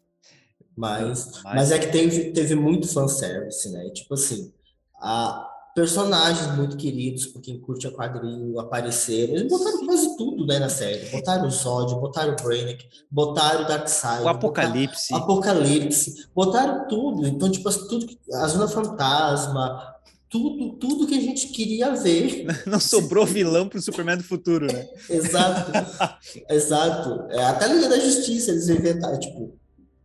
[0.75, 3.89] Mas, mas, mas, é que teve, teve muito fanservice, né?
[3.89, 4.53] Tipo assim,
[4.95, 9.35] a, personagens muito queridos por quem curte a quadrinho apareceram.
[9.35, 11.09] Eles botaram quase tudo né, na série.
[11.09, 14.23] Botaram o Zod, botaram o Brainiac, botaram o Darkseid.
[14.23, 15.11] O Apocalipse.
[15.11, 16.27] Botaram, Apocalipse.
[16.35, 17.27] Botaram tudo.
[17.27, 19.95] Então, tipo, tudo, a Zona Fantasma,
[20.29, 22.45] tudo, tudo que a gente queria ver.
[22.65, 24.87] Não sobrou vilão pro Superman do futuro, né?
[25.09, 25.71] exato.
[26.49, 27.27] exato.
[27.29, 29.60] É, até a Liga da Justiça eles inventaram, tipo,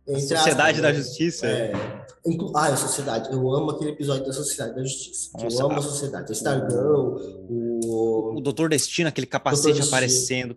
[0.07, 0.93] Sociedade da né?
[0.93, 1.45] Justiça.
[1.45, 1.73] É,
[2.55, 3.31] ah, a Sociedade.
[3.31, 5.29] Eu amo aquele episódio da Sociedade da Justiça.
[5.33, 6.31] Nossa, eu amo a Sociedade.
[6.31, 7.17] A Stargirl,
[7.49, 8.37] o...
[8.37, 10.55] O Doutor Destino, aquele capacete aparecendo.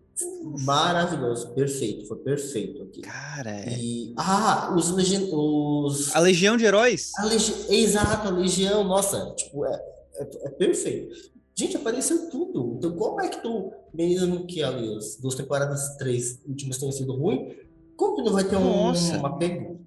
[0.60, 1.48] Maravilhoso.
[1.50, 2.06] Perfeito.
[2.06, 3.00] Foi perfeito aqui.
[3.00, 3.76] Cara, é...
[3.78, 4.14] E...
[4.16, 5.28] Ah, os, legi...
[5.32, 6.14] os...
[6.14, 7.10] A Legião de Heróis.
[7.18, 7.54] A legi...
[7.68, 8.84] Exato, a Legião.
[8.84, 9.82] Nossa, tipo, é,
[10.14, 11.30] é, é perfeito.
[11.54, 12.76] Gente, apareceu tudo.
[12.78, 17.14] Então, como é que tu, mesmo que ali as duas temporadas, três últimas tenham sido
[17.14, 17.54] ruins,
[18.00, 19.78] como que não vai ter um, um apego?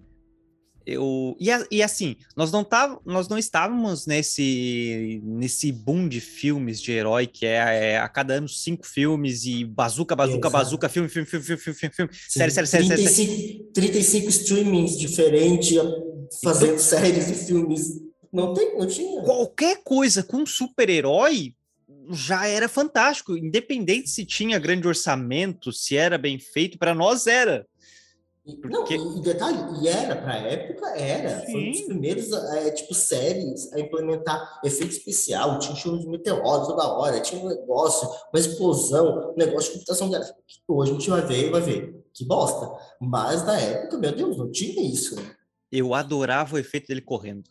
[0.85, 6.79] Eu, e, e assim, nós não, tá, nós não estávamos nesse, nesse boom de filmes
[6.79, 11.09] de herói que é, é a cada ano cinco filmes e bazuca, bazuca, bazuca, filme,
[11.09, 13.69] filme, filme, filme, filme, filme, filme série, série, série, 35, série.
[13.73, 15.79] 35 streamings diferentes
[16.43, 18.01] fazendo então, séries e filmes.
[18.31, 19.21] Não tem, não tinha.
[19.21, 21.55] Qualquer coisa com super-herói
[22.11, 27.65] já era fantástico, independente se tinha grande orçamento, se era bem feito, para nós era.
[28.43, 28.97] Porque...
[28.97, 31.45] Não, e detalhe, e era, pra época, era.
[31.45, 31.51] Sim.
[31.51, 35.59] Foi um dos primeiros, é, tipo, séries a implementar efeito especial.
[35.59, 40.09] Tinha show de meteoro toda hora, tinha um negócio, uma explosão, um negócio de computação
[40.09, 40.35] gráfica.
[40.67, 42.05] Hoje a gente vai ver e vai ver.
[42.13, 42.69] Que bosta.
[42.99, 45.15] Mas na época, meu Deus, não tinha isso.
[45.71, 47.49] Eu adorava o efeito dele correndo.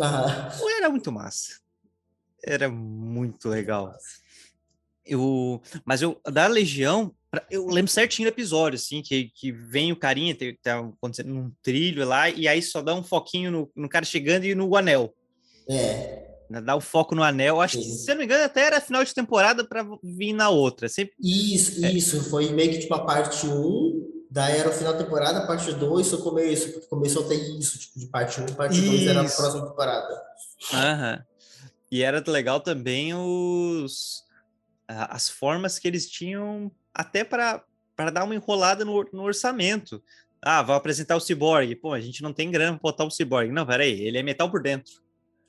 [0.00, 0.50] Ah.
[0.78, 1.60] Era muito massa.
[2.44, 3.92] Era muito legal.
[5.04, 7.12] Eu, mas eu, da Legião,
[7.50, 12.06] eu lembro certinho do episódio, assim, que, que vem o carinha, tá acontecendo num trilho
[12.06, 15.14] lá, e aí só dá um foquinho no, no cara chegando e no anel.
[15.68, 16.30] É.
[16.50, 17.60] Né, dá o foco no anel.
[17.60, 17.84] Acho Sim.
[17.84, 20.88] que, se eu não me engano, até era final de temporada para vir na outra.
[20.88, 21.14] Sempre...
[21.18, 21.92] Isso, é.
[21.92, 22.22] isso.
[22.28, 26.08] Foi meio que tipo a parte 1 Daí era o final da temporada, parte 2
[26.08, 29.06] foi o começo, porque começou a ter isso, tipo, de parte 1 um, parte 2
[29.06, 30.22] era a próxima temporada.
[30.72, 31.22] Aham.
[31.90, 34.24] E era legal também os
[34.88, 37.62] a- as formas que eles tinham até para
[37.94, 40.02] para dar uma enrolada no, no orçamento.
[40.40, 41.76] Ah, vai apresentar o Cyborg.
[41.76, 43.52] Pô, a gente não tem grana pra botar o Cyborg.
[43.52, 44.94] Não, peraí, ele é metal por dentro.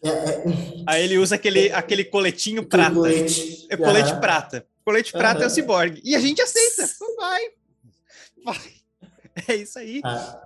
[0.03, 0.43] É, é,
[0.85, 2.93] Aí ele usa aquele, aquele coletinho prata.
[2.93, 3.65] colete.
[3.69, 4.19] É colete Aham.
[4.19, 4.65] prata.
[4.83, 5.49] Colete prata é o.
[5.49, 6.01] Cyborg.
[6.03, 6.85] E a gente aceita.
[7.17, 7.41] Vai.
[8.45, 8.57] Vai.
[9.47, 9.99] É isso aí.
[10.03, 10.41] Ah,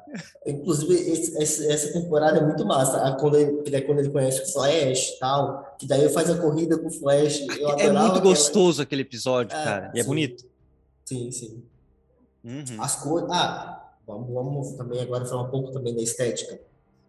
[0.46, 3.06] inclusive, esse- esse- essa temporada é muito massa.
[3.06, 6.78] Ah, Quando ele, quando ele conhece o Flash e tal, que daí faz a corrida
[6.78, 7.42] com o Flash.
[7.42, 9.92] É muito aquela- gostoso aquele episódio, Ah, cara.
[9.94, 10.08] E é sim.
[10.08, 10.46] bonito.
[11.08, 11.64] Sim, sim.
[12.44, 12.82] Uhum.
[12.82, 13.30] As cores.
[13.32, 16.60] Ah, vamos, vamos também agora falar um pouco também da estética.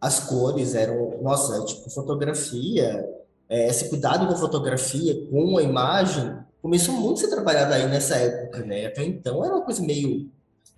[0.00, 3.04] As cores eram, nossa, tipo, fotografia,
[3.48, 6.32] é, esse cuidado com a fotografia, com a imagem,
[6.62, 8.86] começou muito a ser trabalhado aí nessa época, né?
[8.86, 10.30] Até então era uma coisa meio.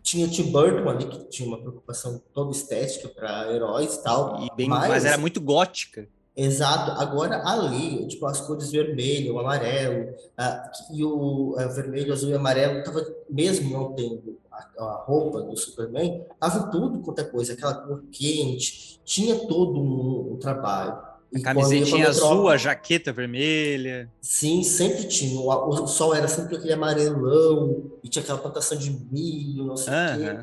[0.02, 4.46] Tinha Tim Burton ali, que tinha uma preocupação toda estética para heróis e tal.
[4.46, 5.04] E bem, mas...
[5.04, 6.08] era muito gótica.
[6.36, 6.92] Exato.
[6.92, 12.82] Agora ali, tipo, as cores vermelho, amarelo, ah, e o ah, vermelho, azul e amarelo,
[12.84, 17.74] tava, mesmo não tendo a, a roupa do Superman, tava tudo quanto é coisa, aquela
[17.74, 20.92] cor quente, tinha todo um, um trabalho.
[20.92, 24.10] A E camisetinha azul, a jaqueta vermelha.
[24.20, 25.38] Sim, sempre tinha.
[25.40, 29.92] O, o sol era sempre aquele amarelão, e tinha aquela plantação de milho, não sei
[29.92, 30.38] o quê.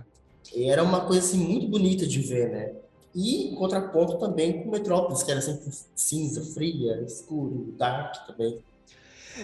[0.56, 2.71] E era uma coisa assim muito bonita de ver, né?
[3.15, 8.60] E em contraponto também com Metrópolis, que era sempre cinza, fria, escuro, dark também.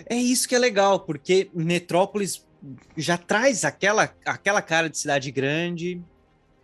[0.08, 2.46] É isso que é legal, porque Metrópolis
[2.96, 6.02] já traz aquela, aquela cara de cidade grande,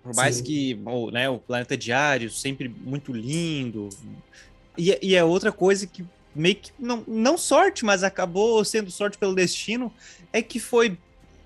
[0.04, 0.44] por mais Sim.
[0.44, 3.90] que o, né, o planeta diário sempre muito lindo.
[4.78, 8.90] E, é- e é outra coisa que meio que não, não sorte, mas acabou sendo
[8.92, 9.92] sorte pelo destino,
[10.32, 10.98] é que foi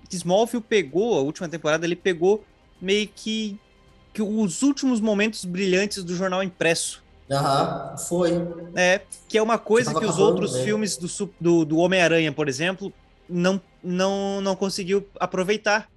[0.08, 2.44] que Smallville pegou, a última temporada ele pegou
[2.80, 3.58] meio que,
[4.14, 7.02] que os últimos momentos brilhantes do jornal impresso.
[7.30, 8.30] Aham, foi.
[8.76, 10.62] É, que é uma coisa que os outros né?
[10.62, 11.08] filmes do,
[11.40, 12.92] do, do Homem-Aranha, por exemplo,
[13.28, 15.88] não, não, não conseguiu aproveitar.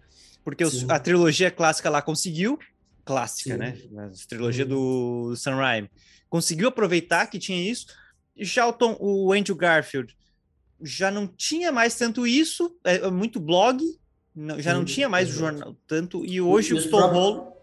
[0.43, 0.85] Porque os- Sim.
[0.89, 2.57] a trilogia clássica lá conseguiu,
[3.05, 3.57] clássica, Sim.
[3.59, 3.77] né?
[3.97, 5.29] A trilogia Uhum.
[5.29, 5.91] do Sam Raimi,
[6.29, 7.85] conseguiu aproveitar que tinha isso.
[8.39, 10.15] Já o, Tom, o Andrew Garfield
[10.81, 13.83] já não tinha mais tanto isso, é, é muito blog,
[14.33, 17.23] não- já não Sim, tinha mais o jornal tanto, e hoje os o Tom próprios-
[17.23, 17.56] Holland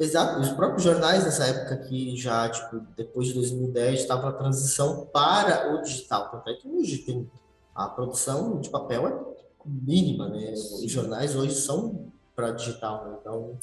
[0.00, 5.04] Exato, os próprios jornais nessa época que já, tipo, depois de 2010, estava a transição
[5.12, 6.30] para o digital.
[6.30, 7.30] Tanto é que hoje tem
[7.74, 9.30] a produção de papel é
[9.66, 10.54] mínima, né?
[10.54, 13.18] Os jornais hoje são para digital, né?
[13.20, 13.58] Então,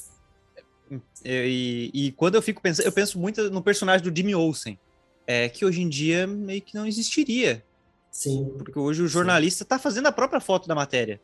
[1.25, 4.77] E, e quando eu fico pensando, eu penso muito no personagem do Jimmy Olsen,
[5.25, 7.65] é, que hoje em dia meio que não existiria,
[8.11, 11.19] sim, porque hoje o jornalista está fazendo a própria foto da matéria.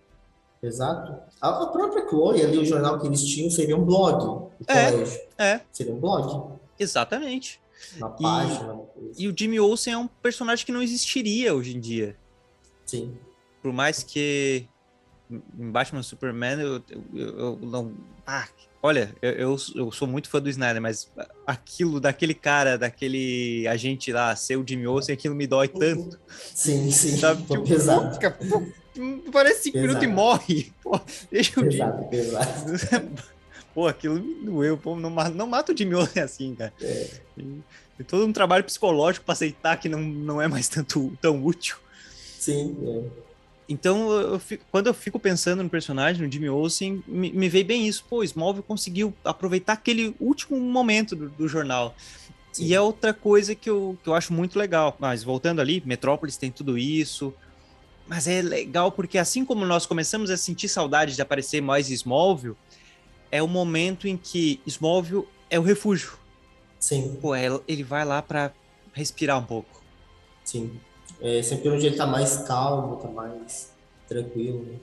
[0.63, 1.13] Exato.
[1.41, 4.91] A, a própria Chloe ali, o jornal que eles tinham seria um blog, É.
[4.91, 5.19] colégio.
[5.37, 5.61] É.
[5.71, 7.59] Seria um blog, Exatamente.
[7.97, 9.11] uma página, uma coisa.
[9.21, 12.15] E o Jimmy Olsen é um personagem que não existiria hoje em dia.
[12.85, 13.15] Sim.
[13.61, 14.67] Por mais que
[15.29, 17.93] em Batman Superman eu, eu, eu não.
[18.27, 18.45] Ah,
[18.81, 21.09] olha, eu, eu, eu sou muito fã do Snyder, mas
[21.47, 26.19] aquilo daquele cara, daquele agente lá, ser o Jimmy Olsen, aquilo me dói tanto.
[26.53, 27.17] Sim, sim.
[27.17, 27.41] Sabe?
[27.43, 28.13] Tipo, pesado.
[28.13, 28.61] fica- pô,
[29.31, 30.71] Parece cinco minutos e morre.
[30.83, 30.99] Pô,
[31.31, 31.77] deixa o Jimmy.
[32.09, 33.23] Pesado, pesado.
[33.73, 34.77] Pô, aquilo me doeu.
[34.77, 36.73] Pô, não, não mata o Jimmy Olsen assim, cara.
[36.81, 37.07] É.
[37.37, 37.61] E-
[37.97, 41.77] Tem todo um trabalho psicológico para aceitar que não, não é mais tanto, tão útil.
[42.39, 43.23] Sim, é.
[43.69, 47.65] Então, eu fico- quando eu fico pensando no personagem, no Jimmy Olsen, me, me veio
[47.65, 48.03] bem isso.
[48.09, 51.95] Pô, Smallville conseguiu aproveitar aquele último momento do, do jornal.
[52.51, 52.65] Sim.
[52.65, 54.95] E é outra coisa que eu, que eu acho muito legal.
[54.99, 57.33] Mas voltando ali, Metrópolis tem tudo isso.
[58.07, 62.55] Mas é legal porque assim como nós começamos a sentir saudade de aparecer mais Smallville,
[63.31, 66.17] é o momento em que Smallville é o refúgio.
[66.79, 67.17] Sim.
[67.21, 68.53] Pô, é- ele vai lá para
[68.93, 69.81] respirar um pouco.
[70.43, 70.79] Sim.
[71.21, 73.71] É sempre onde ele tá mais calmo, tá mais
[74.07, 74.63] tranquilo.
[74.63, 74.77] né?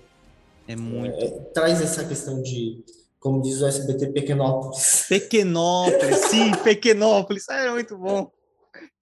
[0.66, 1.14] É muito.
[1.16, 2.82] É, traz essa questão de,
[3.18, 5.04] como diz o SBT, Pequenópolis.
[5.10, 7.48] Pequenópolis, sim, Pequenópolis.
[7.50, 8.30] Ah, era muito bom.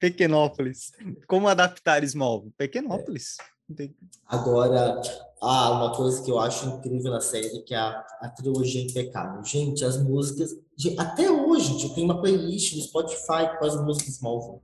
[0.01, 0.93] Pequenópolis.
[1.27, 2.53] Como adaptar Smallville?
[2.57, 3.37] Pequenópolis.
[3.77, 3.95] Tem-
[4.27, 5.01] Agora,
[5.41, 9.45] ah, uma coisa que eu acho incrível na série, que é a, a trilogia impecável.
[9.45, 14.15] Gente, as músicas, de- até hoje, tipo, tem uma playlist no Spotify com as músicas
[14.15, 14.61] Smallville.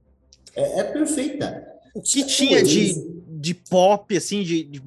[0.56, 1.66] É, é perfeita.
[1.94, 2.94] O que tinha de,
[3.40, 4.82] de pop, assim, de, de-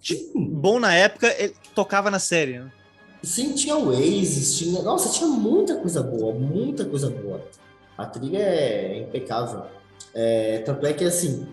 [0.00, 2.58] de bom na época, ele tocava na série.
[2.58, 2.72] né?
[3.22, 7.40] sim, tinha Oasis, tinha, nossa, tinha muita coisa boa, muita coisa boa.
[7.98, 9.64] A trilha é impecável.
[10.14, 11.46] É, tanto é que, assim,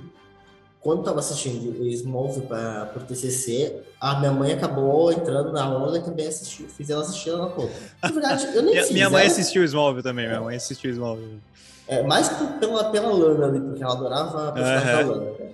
[0.83, 5.97] quando eu tava assistindo Smallville para pro TCC, a minha mãe acabou entrando na onda
[5.97, 7.71] e também assistiu, fiz ela assistir ela toda.
[8.01, 8.91] Na verdade, eu nem minha, fiz.
[8.91, 11.39] minha mãe ela- assistiu Smallville também, minha mãe assistiu Smallville.
[11.87, 15.03] É, mais por- pela, pela Lana ali, porque ela adorava a personagem Aham.
[15.07, 15.31] da Lana.
[15.39, 15.49] né?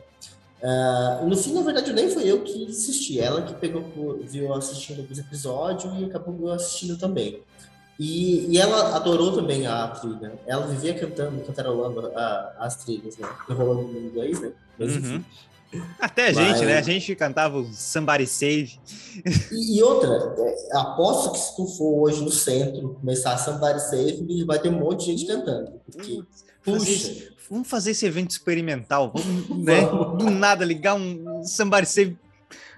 [0.62, 3.20] Ah, no fim, na verdade, nem foi eu que assisti.
[3.20, 7.40] Ela que pegou, por- viu assistindo alguns episódios e acabou assistindo também.
[8.00, 10.34] E, e ela adorou também a trilha.
[10.48, 13.28] Ela vivia cantando, cantarolando a- as trilhas, né?
[13.50, 14.52] Enrolando no inglês, né?
[14.78, 14.98] Mas, Uhum.
[15.00, 15.26] enfim.
[16.00, 16.78] Até a Mas- gente, né?
[16.78, 18.80] A gente cantava o Somebody Save.
[19.52, 23.82] E, e outra, é, aposto que se tu for hoje no centro começar a Somebody
[23.82, 25.74] Save, vai ter um monte de gente cantando.
[25.92, 26.24] Porque,
[26.64, 29.12] puxa, vamos fazer esse evento experimental.
[29.14, 29.82] Vamos, né?
[30.18, 32.18] Do nada ligar um Somebody Save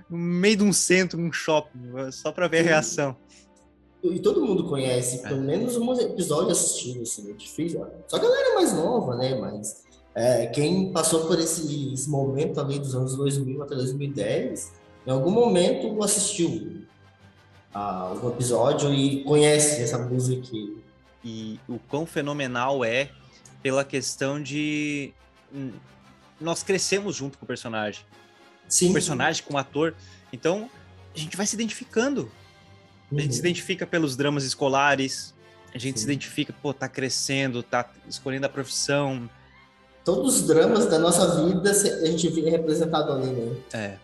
[0.10, 1.80] no meio de um centro, num shopping,
[2.12, 3.16] só pra ver a reação.
[4.04, 5.30] E todo mundo conhece, É.
[5.30, 7.86] pelo menos um episódio assistido, assim, é difícil.
[8.08, 9.36] Só a galera mais nova, né?
[9.40, 9.84] Mas
[10.16, 14.72] é, quem passou por esse, esse momento ali dos anos 2000 até 2010,
[15.06, 16.82] em algum momento assistiu
[17.74, 20.48] a um episódio e conhece essa música
[21.24, 23.10] E o quão fenomenal é
[23.62, 25.14] pela questão de.
[25.54, 25.72] hum,
[26.40, 28.04] Nós crescemos junto com o personagem.
[28.68, 29.94] sim, o personagem, com o ator.
[30.34, 30.68] Então,
[31.16, 32.32] a gente vai se identificando.
[33.12, 33.32] A gente Uhum.
[33.34, 35.34] se identifica pelos dramas escolares,
[35.74, 36.12] a gente se Sim.
[36.12, 39.30] identifica, pô, tá crescendo, tá escolhendo a profissão.
[40.04, 43.56] todos os dramas da nossa vida se- a gente vê representado ali, né?
[43.72, 43.98] É.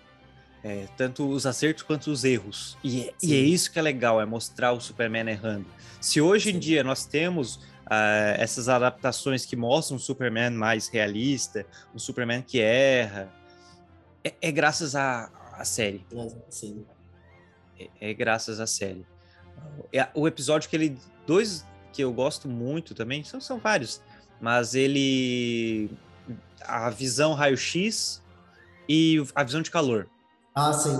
[0.63, 2.77] É, tanto os acertos quanto os erros.
[2.83, 5.65] E é, e é isso que é legal, é mostrar o Superman errando.
[6.01, 6.59] Se hoje em Sim.
[6.59, 11.65] dia nós temos ah, essas adaptações que mostram um Superman mais realista,
[11.95, 13.31] um Superman que erra,
[14.23, 16.05] é, é graças à à série.
[16.49, 16.85] Sim.
[17.79, 19.05] É, é graças à série.
[19.93, 20.97] É, O episódio que ele.
[21.25, 24.01] Dois que eu gosto muito também, são, são vários,
[24.41, 25.89] mas ele.
[26.61, 28.21] A visão raio-x
[28.89, 30.07] e a visão de calor.
[30.55, 30.97] Ah, sim.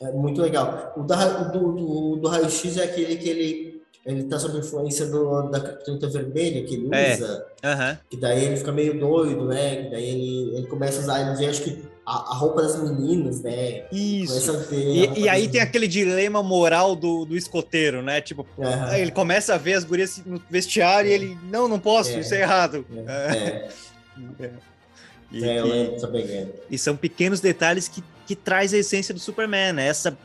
[0.00, 0.92] É muito legal.
[0.96, 5.06] O, da, o do, do, do raio-x é aquele que ele, ele tá sob influência
[5.06, 7.14] do, da criptonita vermelha que ele É.
[7.14, 7.46] usa.
[7.64, 7.98] Aham.
[8.10, 9.84] Que daí ele fica meio doido, né?
[9.84, 12.82] Que daí ele, ele começa a usar, ele vê, acho que, a, a roupa das
[12.82, 13.84] meninas, né?
[13.92, 14.52] Isso.
[14.72, 18.20] E, e aí tem aquele dilema moral do, do escoteiro, né?
[18.20, 18.46] Tipo,
[18.88, 22.20] aí ele começa a ver as gurias no vestiário e ele, não, não posso, É.
[22.20, 22.84] isso é errado.
[23.06, 23.68] É,
[24.40, 24.50] É.
[25.34, 26.24] E, é, eu que- lembro também.
[26.26, 26.46] É.
[26.70, 29.86] e são pequenos detalhes que, que traz a essência do Superman, né?
[29.86, 30.16] Essa, que-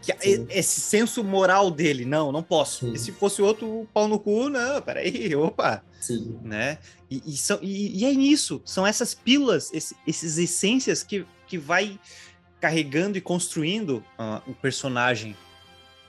[0.00, 0.46] Sim.
[0.50, 2.04] esse senso moral dele.
[2.04, 2.86] Não, não posso.
[2.86, 2.92] Sim.
[2.92, 6.38] E se fosse outro pau no cu, não, peraí, opa, Sim.
[6.42, 6.78] né?
[7.10, 11.56] E, e, são, e, e é nisso, são essas pílulas, esse, esses essências que, que
[11.56, 11.98] vai
[12.60, 15.36] carregando e construindo ah, o personagem.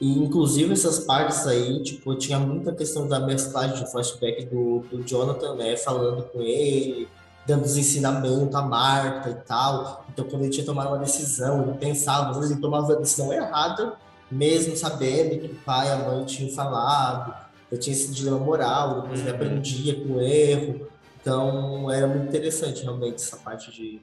[0.01, 5.03] E, inclusive, essas partes aí, tipo, tinha muita questão da mesclagem de flashback do, do
[5.03, 7.07] Jonathan, né, falando com ele,
[7.49, 10.05] dando os ensinamentos à Marta e tal.
[10.09, 12.95] Então, quando ele tinha que tomar uma decisão, ele pensava, às vezes ele tomava a
[12.97, 13.93] decisão errada,
[14.31, 17.33] mesmo sabendo que o pai e a mãe tinham falado,
[17.71, 19.35] eu tinha esse dilema moral, depois ele Uhum.
[19.35, 20.87] aprendia com o erro.
[21.21, 23.99] Então, era muito interessante, realmente, essa parte de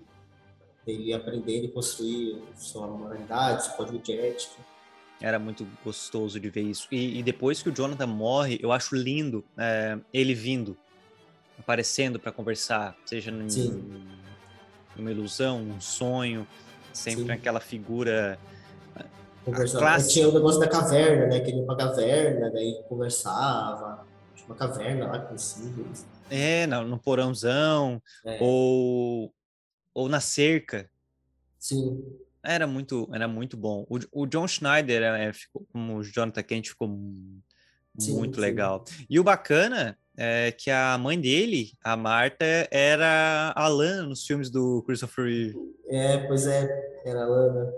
[0.87, 4.55] ele aprender e construir sua moralidade, seu código de ética.
[5.21, 6.87] Era muito gostoso de ver isso.
[6.93, 10.77] E, e depois que o Jonathan morre, eu acho lindo é, ele vindo,
[11.59, 13.47] aparecendo para conversar, seja num-
[14.97, 16.47] numa ilusão, um sonho,
[16.93, 17.31] sempre Sim.
[17.33, 18.39] aquela figura.
[19.45, 19.79] Conversava.
[19.79, 21.41] classe- Tinha o negócio da caverna, né?
[21.41, 24.05] Que ele ia pra caverna, daí conversava.
[24.35, 26.05] Tinha uma caverna lá com símbolos.
[26.29, 29.33] É, no, no porãozão, É, ou,
[29.95, 30.91] ou na cerca.
[31.61, 32.03] Sim,
[32.43, 33.87] Era muito, era muito bom.
[33.89, 36.89] O, o John Schneider, é, ficou, como o Jonathan Kent, ficou
[37.99, 38.41] Sim, muito sim.
[38.41, 38.85] legal.
[39.09, 44.51] E o bacana é que a mãe dele, a Marta, era a Lana nos filmes
[44.51, 45.57] do Christopher Reeve.
[45.89, 46.69] é, pois é,
[47.05, 47.73] era a Lana.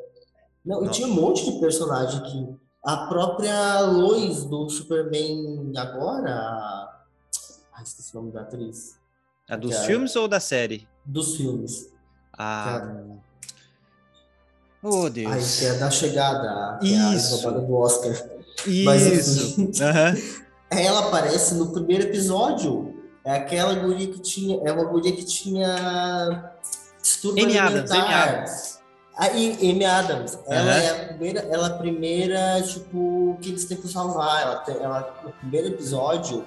[0.65, 7.05] Não, e tinha um monte de personagem que a própria Lois do Superman agora, a...
[7.75, 8.97] Ai, esqueci o nome da atriz,
[9.49, 9.87] A dos Cara.
[9.87, 10.87] filmes ou da série?
[11.05, 11.91] dos filmes.
[12.35, 12.65] A...
[12.65, 13.07] Cara.
[14.83, 15.59] Oh, Ai, Deus.
[15.59, 17.35] que é da chegada, que é a Isso.
[17.37, 18.13] roubada do Oscar.
[18.85, 19.61] Mas, Isso.
[19.61, 19.71] enfim.
[20.71, 22.95] Ela aparece no primeiro episódio.
[23.25, 24.61] É aquela guria que tinha.
[24.65, 26.53] É uma guria que tinha
[27.01, 28.29] distúrbio Amy Amy alimentar.
[28.29, 28.79] Adams.
[29.17, 30.39] Aí, Amy Adams.
[30.47, 30.81] Ela Aham.
[30.81, 34.43] é a primeira, ela é a primeira, tipo, que eles têm que salvar.
[34.43, 36.47] Ela, tem, ela no primeiro episódio,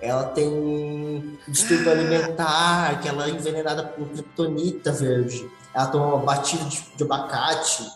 [0.00, 5.48] ela tem distúrbio alimentar, que ela é envenenada por kryptonita verde.
[5.74, 7.86] Ela toma uma batida de, de abacate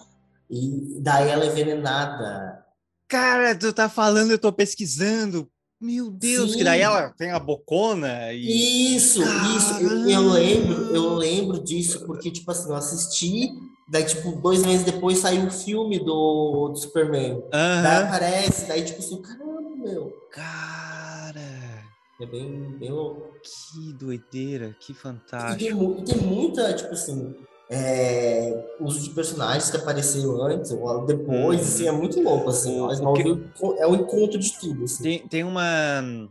[0.51, 2.65] e daí ela é envenenada.
[3.09, 5.51] Cara, tu tá falando, eu tô pesquisando.
[5.81, 6.59] Meu Deus, Sim.
[6.59, 8.95] que daí ela tem a bocona e.
[8.97, 9.75] Isso, isso.
[9.81, 13.49] Eu, eu lembro, eu lembro disso, porque, tipo assim, eu assisti,
[13.89, 17.41] daí, tipo, dois meses depois saiu o filme do, do Superman.
[17.51, 18.05] Daí Aham.
[18.05, 20.13] aparece, daí, tipo assim, caramba, meu.
[20.31, 21.83] Cara,
[22.21, 23.33] É bem, bem louco.
[23.43, 25.97] que doideira, que E tem, fantástico.
[25.99, 27.35] e tem muita, tipo assim,
[27.71, 31.67] é, uso de personagens que apareceram antes ou depois, Uhum.
[31.67, 32.91] assim, é muito louco, assim.
[32.93, 33.49] Smallville
[33.79, 35.03] é o encontro de tudo, assim.
[35.03, 36.29] Tem, tem uma.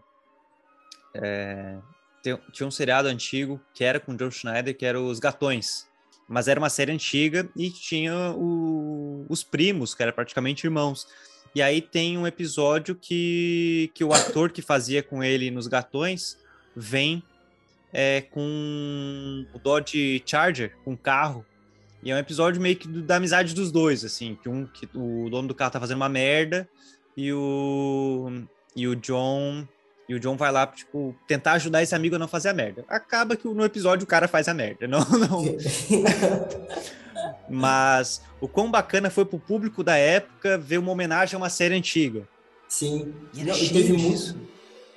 [1.14, 1.78] é,
[2.22, 5.88] tem- tinha um seriado antigo que era com o Joe Schneider, que era Os Gatões.
[6.28, 11.08] Mas era uma série antiga e tinha o- os primos, que eram praticamente irmãos.
[11.56, 16.38] E aí tem um episódio que, que o ator que fazia com ele nos Gatões
[16.76, 17.24] vem
[17.94, 21.46] é, com o Dodge Charger, com um carro.
[22.04, 24.88] E é um episódio meio que do- da amizade dos dois, assim, que um que
[24.96, 26.68] o dono do carro tá fazendo uma merda
[27.18, 28.44] e o
[28.76, 29.68] e o John
[30.08, 32.86] e o John vai lá tipo tentar ajudar esse amigo a não fazer a merda.
[32.88, 35.46] Acaba que no episódio o cara faz a merda, não não.
[37.50, 41.76] Mas o quão bacana foi pro público da época ver uma homenagem a uma série
[41.76, 42.28] antiga.
[42.68, 43.14] Sim.
[43.34, 44.36] E era Não, e cheio teve disso.
[44.36, 44.50] muito.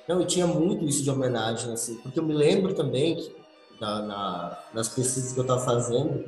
[0.07, 3.35] Não, e tinha muito isso de homenagem, assim, porque eu me lembro também que
[3.79, 6.25] na, na- nas pesquisas que eu estava fazendo,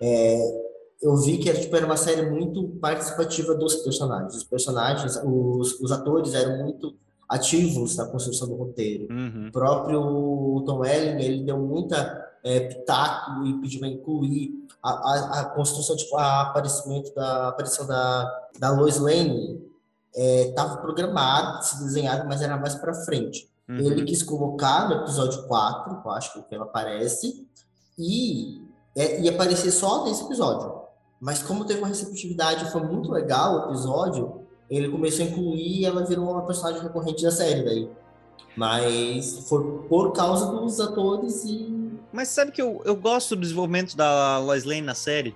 [0.00, 0.62] é,
[1.02, 4.36] eu vi que era, tipo, era uma série muito participativa dos personagens.
[4.36, 6.94] Os personagens, os, os atores eram muito
[7.28, 9.08] ativos na construção do roteiro.
[9.10, 9.48] Uhum.
[9.48, 14.50] O próprio Tom Welling, ele deu muita é, pitaco e pediu para incluir
[14.82, 19.60] a, a, a construção, tipo, a aparecimento da a aparição da, da Lois Lane
[20.14, 23.48] estava programado, se desenhado, mas era mais para frente.
[23.68, 23.76] Uhum.
[23.78, 27.46] Ele quis colocar no episódio 4, eu acho que é que ela aparece,
[27.98, 28.60] e
[28.96, 30.80] é, ia aparecer só nesse episódio.
[31.20, 35.84] Mas como teve uma receptividade, foi muito legal o episódio, ele começou a incluir e
[35.86, 37.88] ela virou uma personagem recorrente da série daí.
[38.56, 43.96] Mas foi por causa dos atores e Mas sabe que eu, eu gosto do desenvolvimento
[43.96, 45.34] da Lois Lane na série?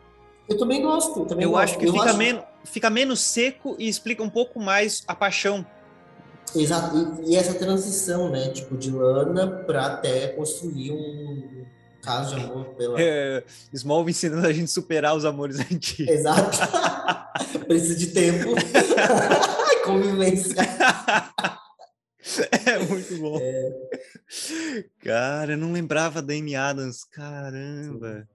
[0.48, 1.20] eu também gosto.
[1.20, 1.62] Eu, também Eu gosto.
[1.64, 5.14] acho que Eu fica, acho- men fica menos seco e explica um pouco mais a
[5.14, 5.64] paixão.
[6.54, 11.64] Exato, e, e essa transição, né, tipo, de Lana para até construir um
[12.02, 13.00] caso de amor pela...
[13.00, 13.42] É,
[13.72, 16.12] Smallville ensinando a gente a superar os amores antigos.
[16.12, 16.58] Exato.
[17.66, 18.54] Precisa de tempo.
[19.84, 20.56] Convivência.
[22.64, 23.38] É muito bom.
[25.00, 27.04] Cara, eu não lembrava da Amy Adams.
[27.04, 28.26] Caramba.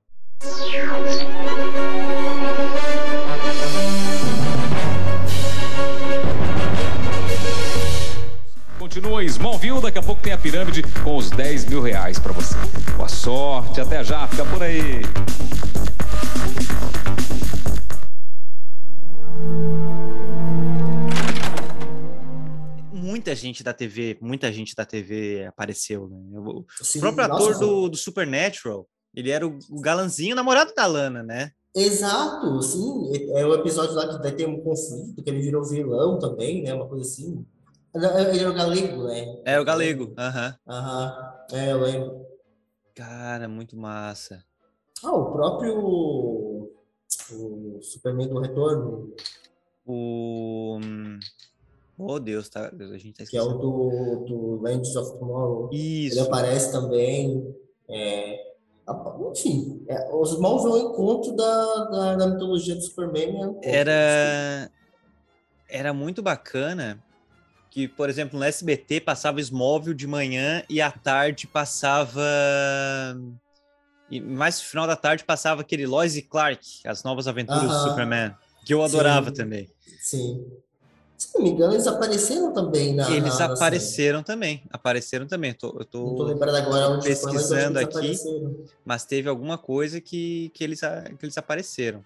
[8.93, 12.55] Continua Smallville, daqui a pouco tem a pirâmide com os 10 mil reais pra você.
[12.97, 15.01] Boa sorte, até já, fica por aí.
[22.91, 26.37] Muita gente da TV, muita gente da TV apareceu, né?
[26.37, 28.85] O Sim, próprio nossa, ator do, do Supernatural,
[29.15, 31.51] ele era o, o galanzinho namorado da Lana, né?
[31.73, 33.09] Exato, sim.
[33.35, 36.73] É o episódio lá que tem um conflito, que ele virou vilão também, né?
[36.73, 37.45] Uma coisa assim.
[37.93, 39.41] Ele era o galego, né?
[39.45, 40.13] É o galego.
[40.17, 40.55] Aham.
[40.65, 42.25] Aham, é, eu lembro.
[42.95, 44.45] Cara, muito massa.
[45.03, 46.71] Ah, o próprio
[47.33, 49.13] o Superman do Retorno,
[49.85, 50.79] O.
[51.97, 52.71] Oh, Deus, tá.
[52.73, 53.59] A gente tá que é o esquecendo.
[53.59, 55.69] do, do Legends of Tomorrow.
[55.71, 56.21] Ele Isso.
[56.23, 57.55] aparece também.
[57.89, 58.53] É,
[59.31, 63.29] enfim, é, os Smallville é o encontro da, da, da mitologia do Superman.
[63.29, 63.69] é encontro.
[63.69, 64.71] Era.
[65.69, 67.01] Era muito bacana
[67.71, 72.21] que, por exemplo, no SBT passava Smallville de manhã e à tarde passava.
[74.09, 77.69] E mais no final da tarde passava aquele Lois e Clark, as novas aventuras do
[77.69, 77.89] Aham.
[77.89, 79.33] Superman, que eu adorava Sim.
[79.35, 79.69] também.
[80.01, 80.45] Sim.
[81.17, 83.09] Se não me engano, eles apareceram também na.
[83.09, 85.53] Eles na- apareceram também, apareceram também.
[85.53, 86.03] Tô- eu série.
[86.03, 88.17] Não tô tô, lembrando agora onde foi, eu pesquisando eles aqui.
[88.83, 90.81] mas teve alguma coisa que, que, eles,
[91.17, 92.03] que eles apareceram.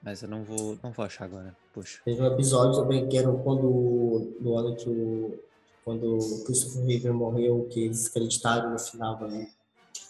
[0.00, 1.56] Mas eu não vou, não vou achar agora.
[1.76, 2.00] Puxa.
[2.06, 5.38] Teve um episódio também que era quando no ano que o
[5.84, 9.48] quando o Christopher Reeve morreu, que eles acreditaram no final, né?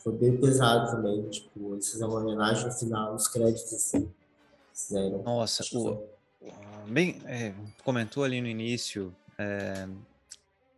[0.02, 4.08] Foi bem pesado também, tipo, eles fizeram uma homenagem no final, os créditos assim.
[4.72, 5.22] Fizeram.
[5.22, 6.50] Nossa, o, foi.
[6.88, 7.52] Bem, é,
[7.84, 9.86] comentou ali no início é,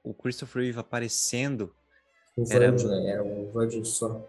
[0.03, 1.73] o Christopher Reeve aparecendo.
[2.37, 3.07] O Era- Virgil, né?
[3.11, 4.21] Era o Virgil só.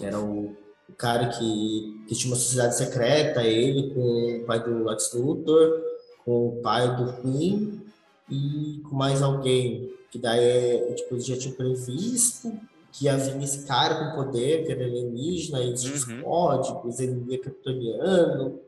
[0.00, 0.54] Era o,
[0.88, 5.93] o cara que, que tinha uma sociedade secreta, ele com o pai do Lex Luthor,
[6.24, 7.82] com o pai do Queen
[8.30, 9.92] e com mais alguém.
[10.10, 12.52] Que daí é, tipo, já tinham previsto
[12.92, 16.22] que ia vir esse cara com poder, que era alienígena, e os Uhum.
[16.22, 18.60] códigos, ele ia kryptoniano.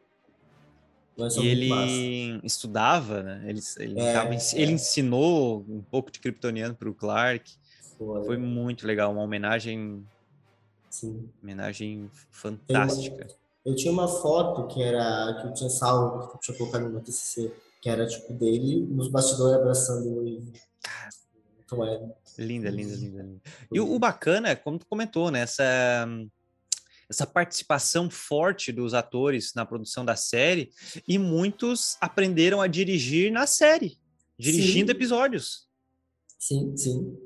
[1.19, 2.47] É E muito ele massa.
[2.47, 3.45] estudava, né?
[3.47, 4.39] Ele, ele, É, tava é.
[4.55, 7.51] ele ensinou um pouco de kryptoniano para o Clark.
[7.97, 10.05] Foi, Foi muito legal, uma homenagem,
[10.91, 11.27] sim.
[11.43, 13.29] homenagem fantástica.
[13.67, 16.91] Eu tinha uma foto que era que eu tinha salvo, que eu tinha colocado no
[16.91, 17.53] meu TCC,
[17.83, 20.53] que era tipo dele nos bastidores abraçando o Eve.
[21.65, 21.99] Então é.
[22.39, 23.41] Linda, linda, linda, linda.
[23.73, 25.41] E o, o bacana, como tu comentou, né?
[25.41, 26.07] Essa,
[27.11, 30.71] essa participação forte dos atores na produção da série
[31.09, 33.99] e muitos aprenderam a dirigir na série,
[34.39, 34.97] dirigindo Sim.
[34.97, 35.67] episódios.
[36.39, 37.19] Sim, sim.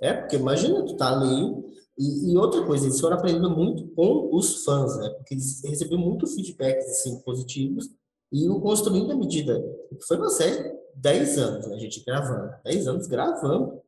[0.00, 1.79] É, porque imagina, tu tá ali.
[2.00, 5.10] E, e outra coisa, eles foram aprendendo muito com os fãs, né?
[5.10, 7.90] Porque eles receberam muito feedbacks assim, positivos
[8.32, 9.62] e o construindo à medida.
[10.08, 11.76] Foi uma série 10 anos, né?
[11.76, 12.54] A gente gravando.
[12.64, 13.82] 10 anos gravando.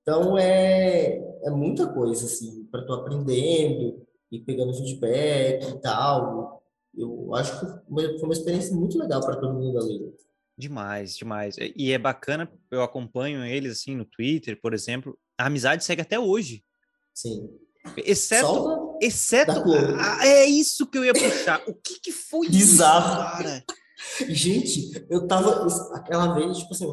[0.00, 4.00] Então é, é muita coisa, assim, para tu aprendendo
[4.32, 6.62] e pegando feedback e tal.
[6.96, 10.10] Eu acho que foi uma experiência muito legal para todo mundo ali.
[10.56, 11.56] Demais, demais.
[11.76, 15.18] E é bacana, eu acompanho eles assim no Twitter, por exemplo.
[15.38, 16.64] A amizade segue até hoje.
[17.20, 17.48] Sim.
[17.96, 19.52] Exceto, Só exceto.
[20.22, 21.60] é isso que eu ia puxar.
[21.66, 23.08] O que, que foi Bizarro.
[23.08, 23.64] isso, cara?
[24.28, 25.66] Gente, eu tava.
[25.94, 26.86] Aquela vez, tipo assim,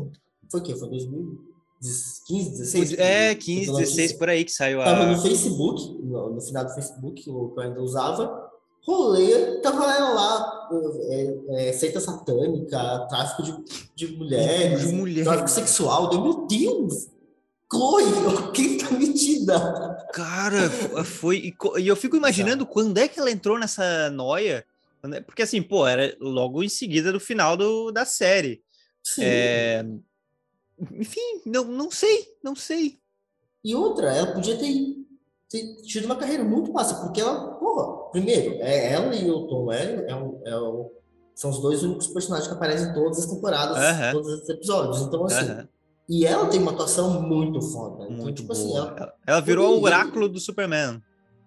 [0.50, 0.76] foi o quê?
[0.76, 2.94] Foi 2015, 16?
[2.94, 4.18] É, Que 15, pela 16 notícia.
[4.18, 5.06] por aí que saiu Tava a.
[5.12, 8.44] no Facebook, no, no final do Facebook, o que eu ainda usava.
[8.88, 10.70] Rolê, tava lá,
[11.10, 13.64] é, é, seita satânica, tráfico de,
[13.96, 15.24] de mulheres, De mulher.
[15.24, 16.10] tráfico sexual.
[16.22, 17.08] Meu Deus!
[17.72, 18.04] Chloe,
[18.54, 20.08] quem tá metida?
[20.14, 20.70] Cara,
[21.04, 21.54] foi.
[21.80, 24.66] E eu fico imaginando quando é que ela entrou nessa noia.
[25.14, 28.62] É- Porque assim, pô, era logo em seguida do final do, da série.
[29.04, 29.22] Sim.
[29.24, 29.86] É,
[30.92, 33.00] Enfim, não, não sei, não sei.
[33.64, 34.74] E outra, ela podia ter,
[35.50, 39.72] ter tido uma carreira muito massa, porque ela, porra, primeiro, é ela e o Tom
[39.72, 40.92] é um- é um-
[41.34, 44.12] são os dois únicos personagens que aparecem em todas as temporadas, Aham.
[44.12, 45.02] todos os episódios.
[45.02, 45.70] Então, assim, Aham,
[46.10, 48.04] e ela tem uma atuação muito foda.
[48.06, 48.60] Então, muito tipo boa.
[48.60, 51.02] assim, ela, Ela, ela virou o poderia- oráculo do Superman.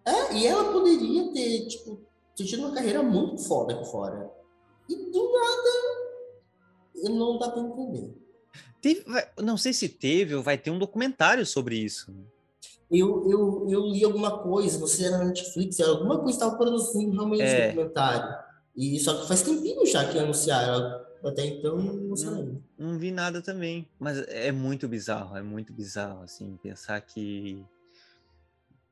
[0.06, 2.00] é, e ela poderia ter, tipo,
[2.34, 4.30] tido uma carreira muito foda aqui fora.
[4.88, 8.14] E do nada, não dá pra entender.
[8.80, 9.04] Teve-
[9.42, 12.12] não sei se teve ou vai ter um documentário sobre isso.
[12.90, 16.56] Eu, eu, eu li alguma coisa, não sei se era na Netflix, alguma coisa estava
[16.56, 17.46] produzindo realmente É.
[17.68, 18.34] esse documentário.
[18.76, 21.06] E só que faz tempinho já que anunciaram.
[21.24, 22.62] Até então não saiu.
[22.78, 23.88] Não vi nada também.
[23.98, 27.64] Mas é muito bizarro, é muito bizarro, assim, pensar que.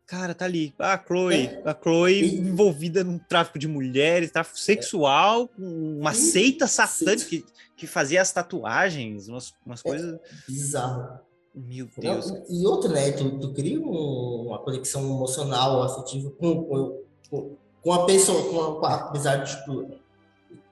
[0.06, 0.72] Cara, tá ali.
[0.78, 1.62] A Chloe, É.
[1.64, 6.30] a Chloe E- envolvida num tráfico de mulheres, tráfico sexual, com uma Sim.
[6.30, 7.44] seita satânica que,
[7.76, 9.88] que fazia as tatuagens, umas, umas É.
[9.88, 10.20] coisas.
[10.46, 11.18] Bizarro.
[11.54, 12.30] Meu Deus.
[12.30, 13.10] Não, e outra, né?
[13.12, 18.60] Tu, tu cria um- uma conexão emocional, afetiva com, com, com, com a pessoa, com
[18.60, 19.90] a, com a- apesar de, tipo,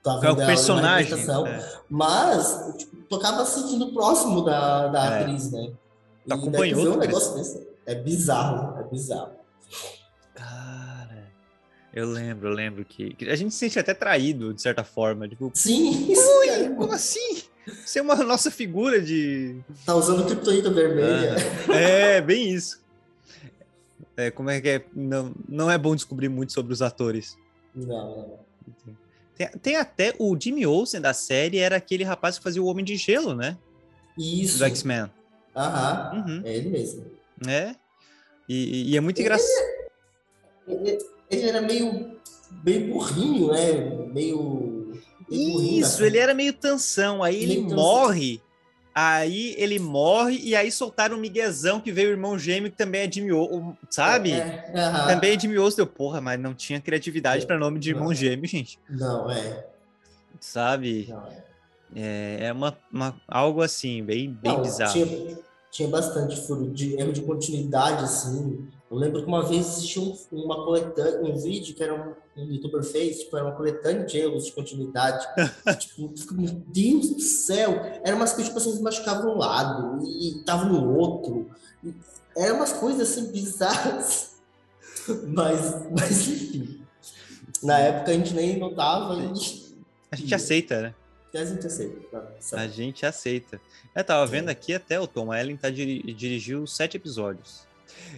[0.04, 1.10] tá É o na personagem.
[1.10, 1.78] representação, é.
[1.90, 5.20] Mas, tipo, tu acaba se sentindo próximo da, da É.
[5.22, 5.66] atriz, né?
[5.66, 5.72] Tu
[6.26, 7.66] E daí acompanhou tu vê um tudo negócio desse.
[7.86, 9.32] É bizarro, é bizarro.
[10.34, 11.24] Cara,
[11.92, 15.28] eu lembro, eu lembro que, que a gente se sente até traído, de certa forma.
[15.28, 16.70] Tipo, Sim, isso, cara.
[16.74, 17.42] como assim?
[17.84, 19.56] Você é uma nossa figura de.
[19.86, 21.34] Tá usando criptonita vermelha.
[21.72, 22.82] É, bem isso.
[24.16, 24.84] É, como é que é?
[24.94, 27.36] Não, não é bom descobrir muito sobre os atores.
[27.74, 28.38] Não, não.
[29.36, 32.84] Tem, tem até o Jimmy Olsen da série, era aquele rapaz que fazia o Homem
[32.84, 33.56] de Gelo, né?
[34.16, 34.58] Isso.
[34.58, 35.10] Do X-Men.
[35.56, 37.04] Aham, Uhum, é ele mesmo.
[37.46, 37.74] é.
[38.48, 39.48] E, e é muito engraçado.
[40.68, 40.98] Ele,
[41.30, 42.18] ele era meio
[42.50, 43.72] bem burrinho, né?
[44.12, 44.12] Meio.
[44.12, 46.04] meio burrinho, Isso, assim.
[46.04, 47.22] ele era meio tansão.
[47.22, 47.76] Aí ele Meio tansão.
[47.78, 48.42] morre.
[48.94, 53.00] Aí ele morre e aí soltaram um miguezão que veio o irmão gêmeo que também
[53.00, 54.32] é Jimmy Olsen, sabe?
[54.34, 55.06] É, aham.
[55.08, 57.46] Também é Jimmy Olsen, porra, mas não tinha criatividade É.
[57.46, 58.14] para nome de irmão Não.
[58.14, 58.78] gêmeo, gente.
[58.88, 59.66] Não, é.
[60.38, 61.06] Sabe?
[61.08, 61.44] Não, é.
[61.96, 64.92] É, é uma, uma- algo assim, bem, bem Não, bizarro.
[64.92, 65.38] Tinha,
[65.70, 68.66] tinha bastante furo de erro de continuidade, assim.
[68.94, 72.52] Eu lembro que uma vez existia um, uma coletânea, um vídeo que era um, um
[72.52, 75.26] youtuber fez, tipo, era uma coletânea de erros de continuidade.
[75.78, 77.72] tipo, meu Deus do céu!
[78.04, 81.50] Eram umas coisas, tipo assim, machucavam um lado e estavam no outro.
[81.82, 81.92] E
[82.36, 84.34] Eram umas coisas assim bizarras.
[85.28, 86.80] Mas, mas enfim.
[87.62, 89.12] Na época a gente nem notava
[90.10, 90.94] A gente aceita, né?
[91.34, 92.00] a gente aceita.
[92.10, 92.60] tá?
[92.60, 93.60] A gente aceita.
[93.94, 97.66] Eu tava vendo aqui até o Tom Ellen tá diri- dirigiu sete episódios.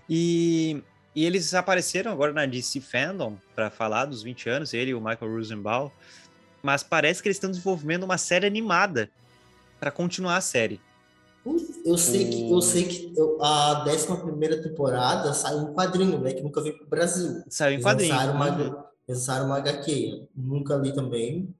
[0.08, 0.82] E,
[1.14, 5.00] e eles apareceram agora na DC Fandom para falar dos 20 anos, ele e o
[5.00, 5.90] Michael Rosenbaum.
[6.62, 9.08] Mas parece que eles estão desenvolvendo uma série animada
[9.78, 10.80] para continuar a série.
[11.84, 16.32] Eu sei que, eu sei que a 11 temporada saiu um quadrinho, né?
[16.32, 17.40] Que nunca veio pro Brasil.
[17.48, 18.12] Saiu Eles quadrinho.
[18.12, 18.82] lançaram uma, Uhum.
[19.08, 20.26] lançaram uma HQ.
[20.34, 21.54] Nunca li também.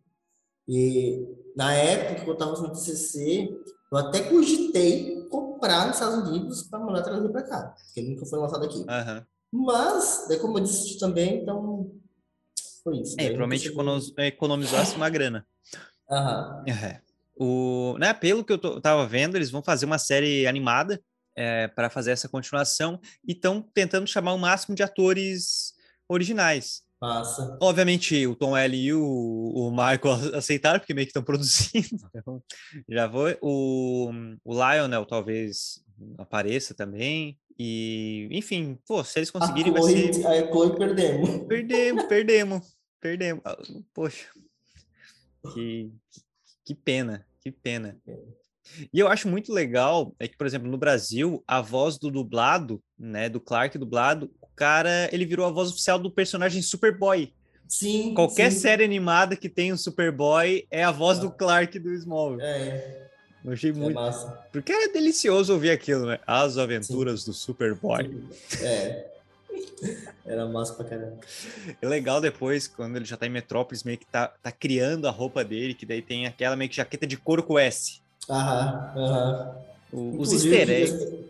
[0.68, 3.48] E na época que eu estava no TCC,
[3.92, 5.24] eu até cogitei
[5.56, 8.84] comprar nos Estados Unidos para mandar trazer para cá, porque nunca foi lançado aqui.
[8.88, 9.26] Aham.
[9.52, 11.90] Mas, daí como eu disse também, então
[12.84, 13.14] foi isso.
[13.14, 15.46] É, Daí provavelmente econo- economizasse uma grana.
[16.10, 16.64] Aham.
[16.68, 17.00] É.
[17.38, 21.00] O, né, pelo que eu tô- tava vendo, eles vão fazer uma série animada
[21.74, 25.74] para fazer essa continuação e estão tentando chamar o máximo de atores
[26.08, 26.82] originais.
[27.00, 27.58] Massa.
[27.60, 31.88] Obviamente, o Tom L e o, o Michael aceitaram, porque meio que estão produzindo.
[32.16, 32.42] Então,
[32.88, 33.38] já foi.
[33.42, 34.10] O,
[34.44, 35.84] o Lionel talvez
[36.18, 37.38] apareça também.
[37.58, 40.26] E, enfim, pô, se eles conseguirem, a Chloe, ser.
[40.26, 41.30] a Chloe perdemos.
[41.48, 43.42] Perdemos, perdemos, perdemos.
[43.44, 43.56] Ah,
[43.94, 44.26] Poxa,
[45.54, 45.90] que,
[46.64, 47.98] que, pena, que pena.
[48.92, 52.82] E eu acho muito legal é que, por exemplo, no Brasil, a voz do dublado,
[52.98, 57.32] né, do Clark dublado, cara, ele virou a voz oficial do personagem Superboy.
[57.68, 58.14] Sim.
[58.14, 58.58] Qualquer sim.
[58.60, 61.30] série animada que tem um Superboy é a voz do Ah.
[61.32, 62.42] Clark do Smallville.
[62.42, 63.06] É,
[63.44, 63.94] Eu achei é muito.
[63.94, 64.28] massa.
[64.52, 66.18] Porque é delicioso ouvir aquilo, né?
[66.26, 68.24] As aventuras do Superboy.
[68.62, 69.06] É.
[70.26, 71.16] Era massa pra caramba.
[71.80, 75.10] É legal depois, quando ele já tá em Metrópolis, meio que tá, tá criando a
[75.10, 78.00] roupa dele, que daí tem aquela meio que jaqueta de couro com S.
[78.28, 79.56] Aham, aham.
[79.92, 81.24] O- os easter eggs.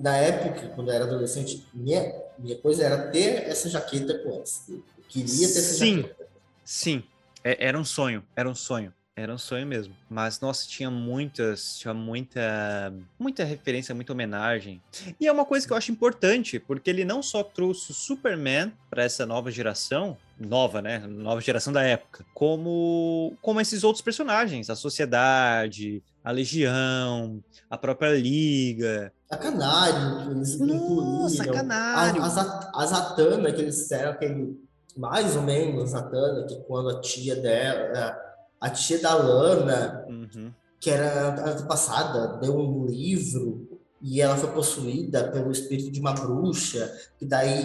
[0.00, 4.70] Na época, quando eu era adolescente, minha, minha coisa era ter essa jaqueta com essa.
[4.72, 5.96] Eu queria ter essa Sim.
[6.02, 6.28] jaqueta.
[6.64, 7.04] Sim,
[7.42, 8.92] é- era um sonho, era um sonho.
[9.16, 9.94] Era um sonho mesmo.
[10.10, 14.82] Mas, nossa, tinha muitas, tinha muita, muita referência, muita homenagem.
[15.20, 18.72] E é uma coisa que eu acho importante, porque ele não só trouxe o Superman
[18.90, 20.98] para essa nova geração, nova, né?
[20.98, 28.16] Nova geração da época, como, como esses outros personagens, a Sociedade, a Legião, a própria
[28.18, 29.12] Liga.
[29.30, 31.44] A Canário, que eles Nossa.
[31.44, 32.22] Canário.
[32.22, 34.58] A, a, Zat- a Zatanna, que eles fizeram aquele.
[34.96, 38.16] Mais ou menos Zatanna, que quando a tia dela.
[38.60, 40.50] A tia da Lana, Uhum.
[40.80, 43.68] que era antepassada, deu um livro
[44.00, 47.62] e ela foi possuída pelo espírito de uma bruxa, que daí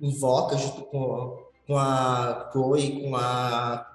[0.00, 3.86] invoca junto com, com a Chloe, com a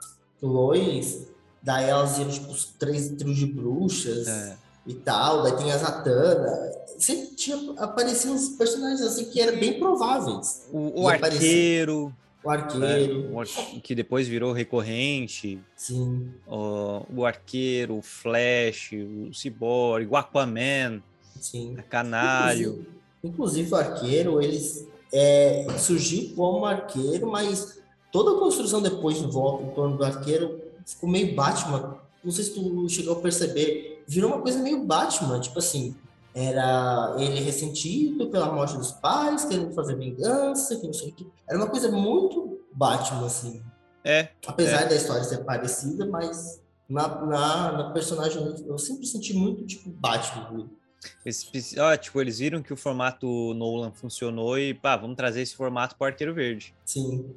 [0.42, 1.31] Lois,
[1.62, 4.58] daí elas iam tipo os três trios de bruxas É.
[4.88, 6.72] e tal, daí tem a Zatanna.
[6.98, 10.68] Sempre tinha apareciam uns personagens assim que eram bem prováveis.
[10.72, 13.48] O, o arqueiro, O arqueiro, o ar-
[13.84, 15.60] que depois virou recorrente.
[15.76, 21.02] sim, ó, o Arqueiro, o Flash, o Cyborg, o Aquaman,
[21.40, 21.76] sim.
[21.78, 22.86] o Canário.
[23.24, 27.80] Inclusive, inclusive o arqueiro, eles é, surgiu como arqueiro, mas
[28.12, 30.60] toda a construção depois em volta, em torno do arqueiro,
[30.92, 31.98] ficou meio Batman.
[32.24, 35.96] Não sei se tu chegou a perceber, virou uma coisa meio Batman, tipo assim,
[36.34, 41.28] era ele ressentido pela morte dos pais, querendo fazer vingança, que não sei o que.
[41.50, 43.62] Era uma coisa muito Batman, assim.
[44.04, 49.66] É, Apesar da história ser parecida, mas na, na, na personagem eu sempre senti muito
[49.66, 50.70] tipo Batman.
[51.26, 55.56] esse- ó, tipo, eles viram que o formato Nolan funcionou e, pá, vamos trazer esse
[55.56, 56.74] formato pro Arqueiro Verde.
[56.86, 57.36] Sim,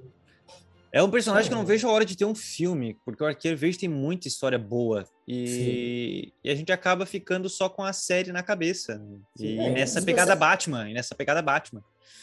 [0.95, 1.67] É um personagem que eu não É.
[1.67, 5.05] vejo a hora de ter um filme, porque o Arqueiro Verde tem muita história boa.
[5.27, 9.03] E, e a gente acaba ficando só com a série na cabeça.
[9.37, 11.83] E é, nessa pegada essa- Batman, e nessa pegada Batman.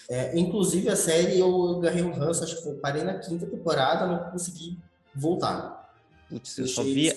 [0.09, 4.07] É, inclusive a série eu agarrei um ranço, acho que eu parei na quinta temporada,
[4.07, 4.77] não consegui
[5.13, 5.93] voltar.
[6.29, 7.11] Putz, eu só, vi,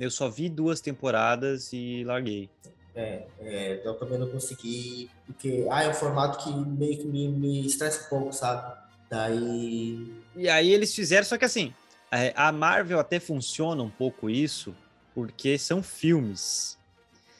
[0.00, 2.48] eu só vi duas temporadas e larguei.
[2.94, 7.28] É, é, eu também não consegui, porque ah, é um formato que meio que me,
[7.28, 8.74] me estressa um pouco, sabe?
[9.10, 10.12] Daí.
[10.36, 11.72] E aí eles fizeram, só que assim,
[12.10, 14.74] é, a Marvel até funciona um pouco isso,
[15.14, 16.78] porque são filmes.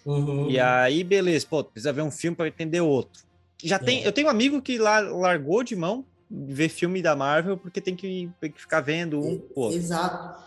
[0.05, 0.49] Uhum.
[0.51, 3.23] E aí, beleza, pô, precisa ver um filme para entender outro.
[3.63, 4.07] Já tem, É.
[4.07, 7.97] eu tenho um amigo que lá largou de mão ver filme da Marvel porque tem
[7.97, 9.71] que, tem que ficar vendo um, pô.
[9.71, 10.43] Exato.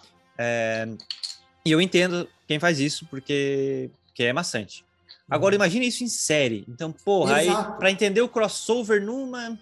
[1.64, 4.84] E eu entendo quem faz isso porque, porque é maçante.
[5.30, 6.66] Agora imagina isso em série.
[6.68, 7.78] Então, porra, aí Exato.
[7.78, 9.58] para entender o crossover numa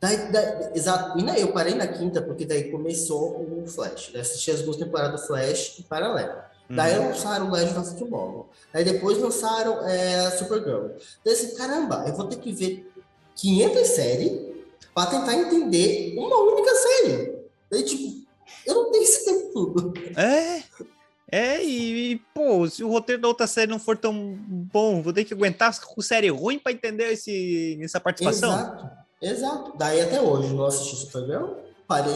[0.00, 1.18] Daí, daí- exato.
[1.18, 4.10] E daí eu parei na quinta, porque daí começou o Flash.
[4.14, 6.40] Eu assisti as duas temporadas do Flash em paralelo.
[6.70, 7.08] Daí Uhum.
[7.08, 8.48] lançaram o Legend of Tomorrow.
[8.74, 10.88] Aí depois lançaram é, a Supergirl.
[11.24, 12.92] Daí assim, caramba, eu vou ter que ver
[13.34, 14.32] 500 séries
[14.94, 17.38] para tentar entender uma única série.
[17.70, 18.22] Daí, tipo,
[18.66, 19.94] eu não tenho esse tempo todo.
[20.16, 20.62] É,
[21.30, 24.14] é, e, e, pô, se o roteiro da outra série não for tão
[24.46, 28.50] bom, vou ter que aguentar com série ruim pra entender esse, essa participação.
[28.52, 28.90] Exato,
[29.20, 29.76] exato.
[29.76, 31.54] Daí até hoje não assisti Supergirl,
[31.86, 32.14] parei,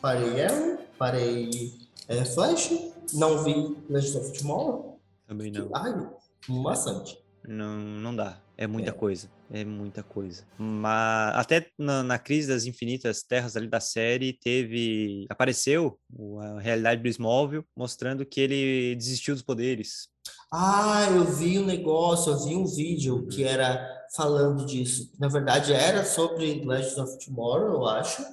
[0.00, 1.72] parei Arrow, parei
[2.08, 2.70] é, Flash,
[3.14, 5.00] não vi Legend of Tomorrow.
[5.26, 5.70] Também não.
[5.74, 6.08] Ai,
[6.48, 7.18] maçante.
[7.46, 8.40] Não, não dá.
[8.56, 8.92] É muita É.
[8.92, 10.42] coisa, é muita coisa.
[10.58, 15.96] Mas até na, na crise das infinitas terras ali da série teve apareceu
[16.40, 20.08] a realidade do Smallville mostrando que ele desistiu dos poderes.
[20.50, 25.12] Ah, eu vi um negócio, eu vi um vídeo que era falando disso.
[25.18, 28.24] Na verdade, era sobre Legends of Tomorrow, eu acho.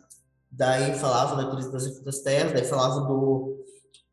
[0.50, 3.64] Daí falava da crise das terras, daí falava do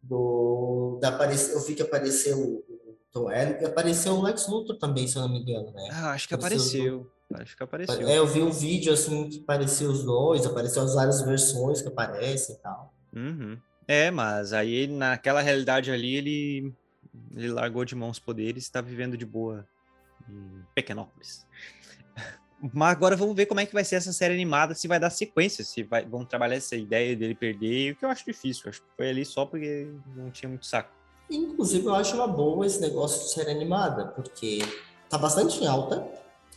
[0.02, 2.64] do da aparece, eu vi que apareceu o
[3.12, 5.88] Tom Welling e apareceu o Lex Luthor também, se eu não me engano, né?
[5.92, 7.12] Ah, acho que Apareceu apareceu.
[7.34, 8.08] Acho que apareceu.
[8.08, 11.88] É, eu vi um vídeo assim que parecia os dois, apareceu as várias versões que
[11.88, 12.92] aparecem e tal.
[13.14, 13.56] Uhum.
[13.86, 16.74] É, mas aí naquela realidade ali ele,
[17.32, 19.66] ele largou de mão os poderes e está vivendo de boa
[20.28, 21.46] em Pequenópolis.
[22.72, 25.10] Mas agora vamos ver como é que vai ser essa série animada, se vai dar
[25.10, 28.68] sequência, se vai, vão trabalhar essa ideia dele perder, o que eu acho difícil.
[28.68, 30.92] Acho que foi ali só porque não tinha muito saco.
[31.28, 34.60] Inclusive, eu acho uma boa esse negócio de série animada, porque
[35.08, 36.06] tá bastante em alta,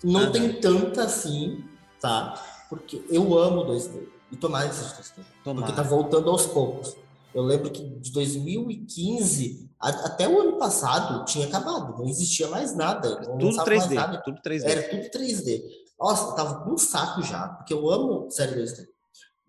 [0.04, 0.32] não Aham.
[0.32, 1.64] tem tanta assim,
[2.00, 2.40] tá?
[2.70, 6.96] Porque eu amo 2D, e tomara que seja 2D, porque tá voltando aos poucos.
[7.36, 12.76] Eu lembro que de 2015 a- até o ano passado tinha acabado, não existia mais
[12.76, 14.72] nada, Tudo lançava mais 3D, nada, tudo 3D.
[14.72, 15.62] era tudo 3D.
[16.00, 18.88] Nossa, eu tava com um saco já, porque eu amo série 2D.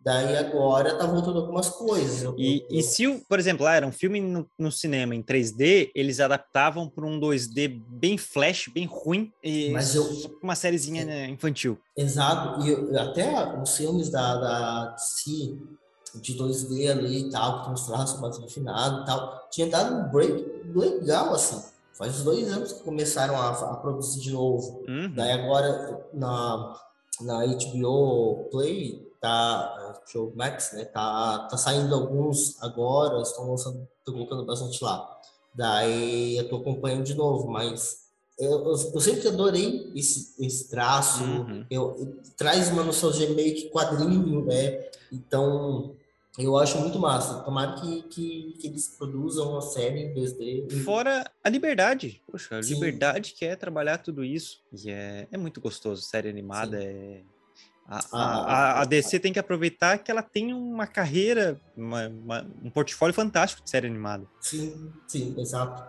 [0.01, 2.23] Daí agora tá voltando algumas coisas.
[2.23, 5.23] Eu- E, eu- e se, por exemplo, lá era um filme no, no cinema em
[5.23, 10.09] 3D, eles adaptavam para um 2D bem flash, bem ruim, e Mas eu-
[10.41, 11.77] uma sériezinha né, infantil.
[11.97, 15.59] Exato, e até os filmes da, da DC,
[16.21, 19.95] de 2D ali e tal, que tem uns traços mais refinados e tal, tinha dado
[19.95, 21.63] um break legal, assim.
[21.95, 24.85] Faz uns dois anos que começaram a, a produzir de novo.
[24.87, 25.13] Uhum.
[25.15, 26.79] Daí agora, na,
[27.23, 34.13] na HBO Play, tá, HBO Max, né, tá, tá saindo alguns agora, estão lançando, tô
[34.13, 35.11] colocando bastante lá.
[35.55, 38.05] Daí eu tô acompanhando de novo, mas
[38.39, 41.65] eu, eu, eu sempre adorei esse, esse traço, Uhum.
[41.71, 44.85] eu, traz uma nostalgia meio que quadrinho, né?
[45.11, 45.95] Então,
[46.39, 47.41] eu acho muito massa.
[47.43, 50.71] Tomara que, que, que eles produzam uma série em 2D.
[50.85, 52.21] Fora a liberdade.
[52.31, 52.75] Poxa, a Sim.
[52.75, 54.59] liberdade que é trabalhar tudo isso.
[54.73, 56.03] E é, é muito gostoso.
[56.03, 57.23] Série animada é.
[57.89, 62.09] A, a, Ah, a- a DC tem que aproveitar que ela tem uma carreira, uma-
[62.09, 64.27] uma- um portfólio fantástico de série animada.
[64.41, 65.89] Sim, sim, exato.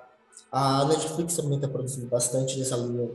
[0.51, 3.09] A Netflix também tá produzindo bastante nessa linha.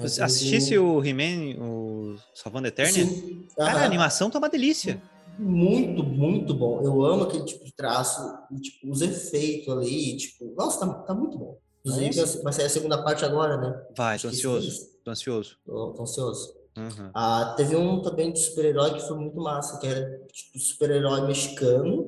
[0.00, 3.04] Assistisse o He-Man, o Salvando a Eternia?
[3.04, 5.00] Sim, Cara, a animação tá uma delícia.
[5.38, 6.80] Muito, muito bom.
[6.82, 8.20] Eu amo aquele tipo de traço,
[8.50, 11.58] e, tipo, os efeitos ali, tipo, nossa, tá, tá muito bom.
[11.84, 12.42] Inclusive, Nossa.
[12.42, 13.82] vai sair a segunda parte agora, né?
[13.96, 14.88] Vai, tô que ansioso.
[15.04, 15.58] Tô ansioso.
[15.66, 16.54] Tô, tô ansioso.
[16.76, 17.10] Uhum.
[17.14, 22.06] Ah, teve um também de super-herói que foi muito massa, que era tipo super-herói mexicano,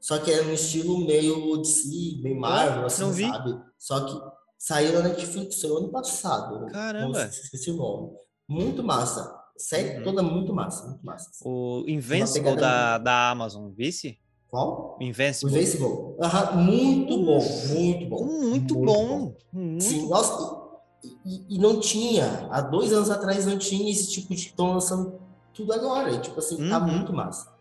[0.00, 3.28] só que era um estilo meio DC, meio Marvel, assim, não vi.
[3.28, 3.60] sabe?
[3.78, 4.20] Só que
[4.58, 6.66] saiu na Netflix ano passado.
[6.72, 7.26] Caramba.
[7.26, 8.12] Esqueci o nome.
[8.48, 9.37] Muito massa.
[9.58, 10.02] Série Uhum.
[10.04, 11.30] toda muito massa, muito massa.
[11.44, 14.18] O Invincible da, da Amazon, vice?
[14.48, 14.96] Qual?
[15.00, 15.52] Invincible.
[15.54, 16.14] Invincible.
[16.22, 18.24] Aham, muito bom, muito bom.
[18.24, 19.34] Muito, bom.
[19.52, 20.58] Muito Sim, nossa,
[21.24, 24.40] e, e- não tinha, há dois anos atrás não tinha esse tipo de.
[24.46, 25.20] Estão lançando
[25.52, 26.10] tudo agora.
[26.12, 26.86] E, tipo assim, tá Uhum.
[26.96, 27.52] muito massa.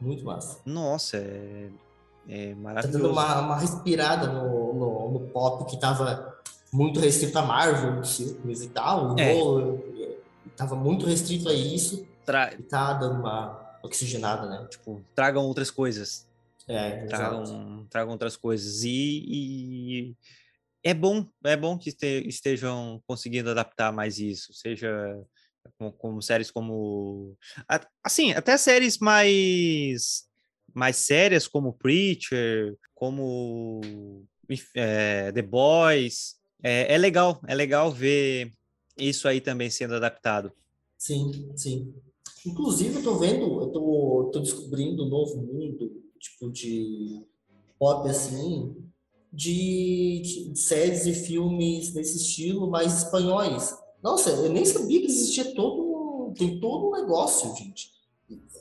[0.00, 0.58] Muito massa.
[0.66, 1.70] Nossa, é,
[2.28, 3.10] é Tá dando maravilhoso.
[3.12, 6.36] uma, uma respirada no, no, no pop que tava
[6.72, 9.18] muito restrito a Marvel, filmes e tal.
[9.18, 9.34] É.
[10.56, 12.06] e- e tava muito restrito a isso.
[12.24, 14.66] Tra- E tá dando uma oxigenada, né?
[14.68, 16.26] tipo, tragam outras coisas.
[16.68, 17.08] É, exato.
[17.08, 18.82] Tragam, tragam outras coisas.
[18.82, 20.14] E, e
[20.82, 24.52] é bom, é bom que este- estejam conseguindo adaptar mais isso.
[24.52, 24.90] Seja
[25.78, 27.36] como, como séries como.
[28.02, 30.24] Assim, até séries mais,
[30.74, 33.80] mais sérias, como Preacher, como
[34.74, 36.34] é, The Boys.
[36.62, 38.52] É, é legal, é legal ver
[38.96, 40.52] isso aí também sendo adaptado.
[40.98, 41.94] Sim, sim.
[42.46, 47.24] Inclusive, eu tô vendo, eu tô, tô descobrindo um novo mundo, tipo, de
[47.78, 48.74] pop, assim,
[49.32, 50.22] de,
[50.52, 53.76] de séries e filmes nesse estilo, mais espanhóis.
[54.02, 57.90] Nossa, eu nem sabia que existia todo, tem todo um negócio, gente.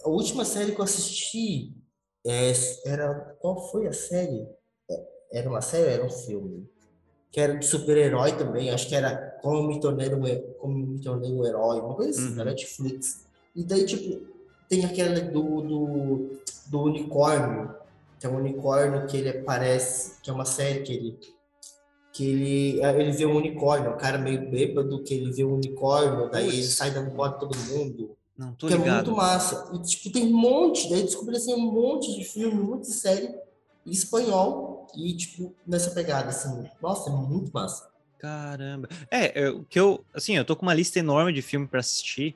[0.04, 1.74] A última série que eu assisti
[2.26, 2.52] é,
[2.86, 4.48] era, qual foi a série?
[4.90, 6.70] É, Era uma série ou era um filme?
[7.36, 10.22] Que era de super-herói também, acho que era Como Me Tornei um,
[10.58, 12.36] Como Me Tornei um Herói, uma coisa assim, Uhum.
[12.36, 13.26] na Netflix.
[13.54, 14.26] E daí, tipo,
[14.70, 16.30] tem aquela do, do,
[16.68, 17.76] do unicórnio,
[18.18, 21.20] que é um unicórnio que ele aparece, que é uma série que ele
[22.14, 26.30] que ele, ele vê um unicórnio, um cara meio bêbado, que ele vê um unicórnio,
[26.32, 26.74] daí ele Putz.
[26.76, 28.16] sai dando voto todo mundo.
[28.38, 29.08] Não, tô Que é ligado.
[29.08, 29.70] muito massa.
[29.74, 32.94] E, tipo, tem um monte, daí descobri assim, um monte de filme, um monte de
[32.94, 33.28] série
[33.86, 36.68] em espanhol e, tipo, nessa pegada, assim.
[36.82, 37.90] Nossa, é muito massa.
[38.20, 38.90] Caramba.
[39.12, 41.80] É, é, o que eu, assim, eu tô com uma lista enorme de filme para
[41.80, 42.36] assistir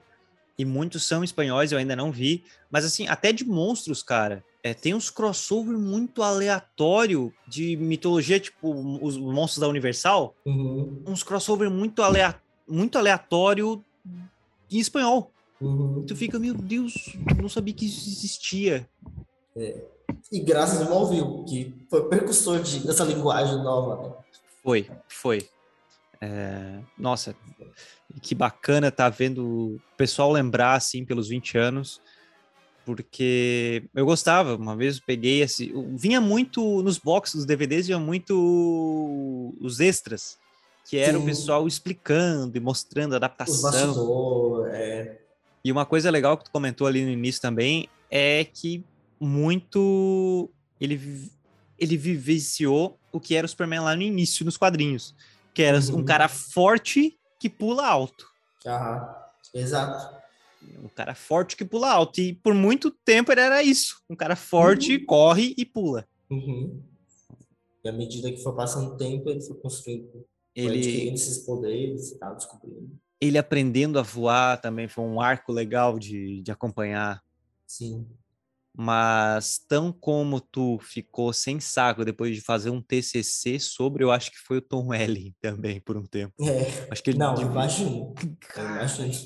[0.57, 4.43] e muitos são espanhóis, eu ainda não vi, mas assim, até de monstros, cara.
[4.61, 8.69] É, tem uns crossover muito aleatório de mitologia, tipo
[9.01, 10.35] os monstros da Universal.
[10.45, 11.01] Uhum.
[11.07, 13.83] Uns crossover muito, alea muito aleatório
[14.69, 15.31] em espanhol.
[15.61, 16.05] Uhum.
[16.05, 16.93] Tu fica, meu Deus,
[17.41, 18.87] não sabia que isso existia.
[19.55, 19.81] É.
[20.31, 24.13] E graças ao Malville, que foi precursor de, dessa linguagem nova, né?
[24.63, 25.49] Foi, foi.
[26.21, 27.35] É, nossa,
[28.21, 32.01] que bacana tá vendo o pessoal lembrar assim pelos 20 anos,
[32.85, 34.55] porque eu gostava.
[34.55, 40.37] Uma vez eu peguei assim, vinha muito nos boxes dos DVDs, vinha muito os extras,
[40.85, 41.23] que era Sim.
[41.23, 44.65] o pessoal explicando e mostrando a adaptação.
[44.67, 45.19] é.
[45.63, 48.83] E uma coisa legal que tu comentou ali no início também é que
[49.19, 50.49] muito
[50.79, 51.29] ele
[51.77, 55.15] ele vivenciou o que era o Superman lá no início nos quadrinhos
[55.53, 55.97] que era uhum.
[55.97, 58.25] um cara forte que pula alto.
[58.65, 59.15] Aham,
[59.53, 60.19] exato.
[60.81, 62.21] Um cara forte que pula alto.
[62.21, 64.01] E por muito tempo ele era isso.
[64.09, 65.05] Um cara forte, uhum.
[65.05, 66.07] corre e pula.
[66.29, 66.81] Uhum.
[67.83, 70.25] E à medida que foi passando o tempo, ele foi construindo.
[70.55, 71.09] Ele...
[71.09, 72.97] esses poderes tal, descobrindo.
[73.19, 77.21] Ele aprendendo a voar também foi um arco legal de, de acompanhar.
[77.67, 78.07] Sim.
[78.81, 84.31] Mas tão como tu ficou sem saco depois de fazer um TCC sobre, eu acho
[84.31, 86.33] que foi o Tom Welling também por um tempo.
[86.39, 86.87] É.
[86.89, 88.15] Acho que ele não, imagino.
[88.55, 89.17] imagino.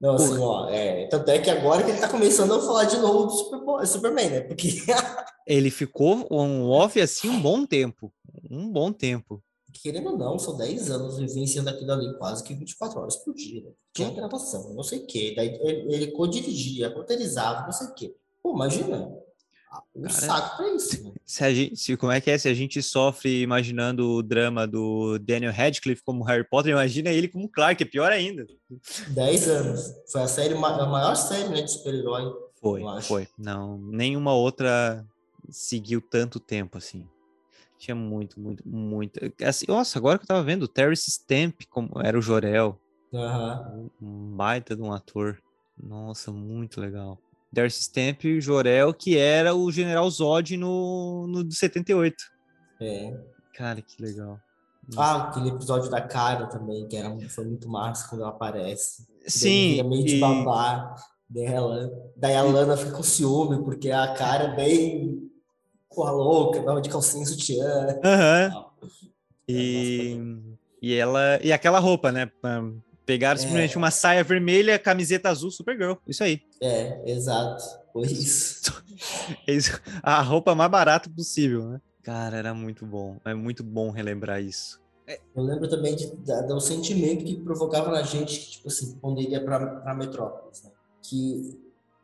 [0.00, 2.96] Não, assim, ó, é, tanto é que agora que ele tá começando a falar de
[2.96, 4.40] novo do Super, Superman, né?
[4.40, 4.68] Porque
[5.46, 8.10] ele ficou um off assim um bom tempo,
[8.50, 9.44] um bom tempo.
[9.82, 13.64] Querendo ou não, são 10 anos vivenciando aquilo ali quase que 24 horas por dia.
[13.64, 13.70] Né?
[13.92, 15.34] Tinha gravação, não sei o quê.
[15.36, 18.16] Daí ele, ele co-dirigia, roteirizava, não sei o quê.
[18.46, 19.12] Pô, imagina.
[19.94, 21.02] Um Cara, saco pra isso.
[21.02, 21.12] Né?
[21.24, 22.38] Se a gente, se, como é que é?
[22.38, 27.26] Se a gente sofre imaginando o drama do Daniel Radcliffe como Harry Potter, imagina ele
[27.26, 28.46] como Clark, é pior ainda.
[29.08, 29.92] Dez anos.
[30.12, 32.32] Foi a série, a maior série né, de super-herói.
[32.60, 33.28] Foi, foi.
[33.36, 35.04] Não, nenhuma outra
[35.50, 37.04] seguiu tanto tempo assim.
[37.78, 39.20] Tinha muito, muito, muito.
[39.44, 42.80] Assim, nossa, agora que eu tava vendo, o Terence Stamp como era o Jorel.
[43.12, 43.90] Uhum.
[44.00, 45.42] Um baita de um ator.
[45.76, 47.18] Nossa, muito legal.
[47.56, 52.14] Darcy Stamp e Jorel, que era o General Zod no, no 78.
[52.80, 53.16] É.
[53.54, 54.38] Cara, que legal.
[54.96, 59.06] Ah, aquele episódio da cara também, que era, foi muito massa quando ela aparece.
[59.26, 59.76] Sim.
[59.78, 60.20] Daí meio de e...
[60.20, 60.94] babá
[61.28, 61.90] dela.
[62.14, 65.30] Daí a Lana fica com ciúme, porque a cara é bem
[65.90, 67.98] porra louca, tava de calcinha sutiã.
[68.04, 68.64] Aham.
[68.82, 68.88] Uhum.
[69.48, 70.20] E,
[70.82, 71.40] e ela.
[71.42, 72.30] E aquela roupa, né?
[73.06, 73.78] Pegaram simplesmente é.
[73.78, 75.94] uma saia vermelha, camiseta azul, Supergirl.
[76.06, 76.42] Isso aí.
[76.60, 77.62] É, exato.
[77.92, 78.72] Foi isso.
[80.02, 81.80] a roupa mais barata possível, né?
[82.02, 83.18] Cara, era muito bom.
[83.24, 84.84] É muito bom relembrar isso.
[85.36, 86.06] Eu lembro também de,
[86.48, 90.72] do sentimento que provocava na gente, tipo assim, quando ele ia pra, pra Metrópolis, né?
[91.00, 91.56] Que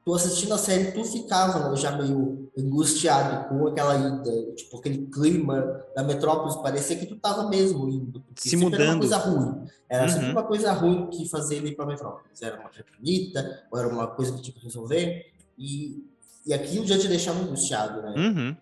[0.05, 5.07] tu assistindo a série, tu ficava né, já meio angustiado com aquela ida, tipo, aquele
[5.07, 8.23] clima da metrópole, parecia que tu tava mesmo indo.
[8.37, 8.83] Se mudando.
[8.83, 9.67] Era uma coisa ruim.
[9.89, 10.09] Era uhum.
[10.09, 12.25] sempre uma coisa ruim que fazer ele ir pra metrópole.
[12.41, 16.05] Era uma bonita, ou era uma coisa que tinha que resolver, e,
[16.45, 18.15] e aquilo já te deixava angustiado, né?
[18.17, 18.57] Uhum.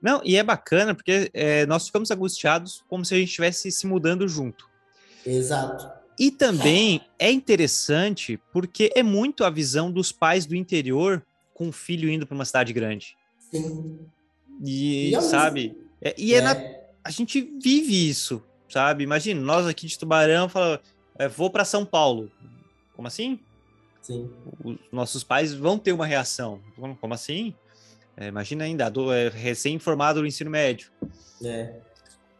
[0.00, 3.86] Não, e é bacana porque é, nós ficamos angustiados como se a gente estivesse se
[3.86, 4.68] mudando junto.
[5.26, 5.99] Exato.
[6.20, 11.72] E também é interessante porque é muito a visão dos pais do interior com o
[11.72, 13.16] filho indo para uma cidade grande.
[13.50, 14.00] Sim.
[14.62, 15.74] E, e sabe?
[15.98, 16.40] É, e é, é.
[16.42, 16.56] Na,
[17.02, 19.02] a gente vive isso, sabe?
[19.02, 20.80] Imagina, nós aqui de Tubarão falamos,
[21.18, 22.30] é, vou para São Paulo.
[22.94, 23.40] Como assim?
[24.02, 24.28] Sim.
[24.62, 26.60] Os nossos pais vão ter uma reação.
[27.00, 27.54] Como assim?
[28.14, 30.90] É, imagina ainda, é, recém-formado do ensino médio.
[31.42, 31.76] É.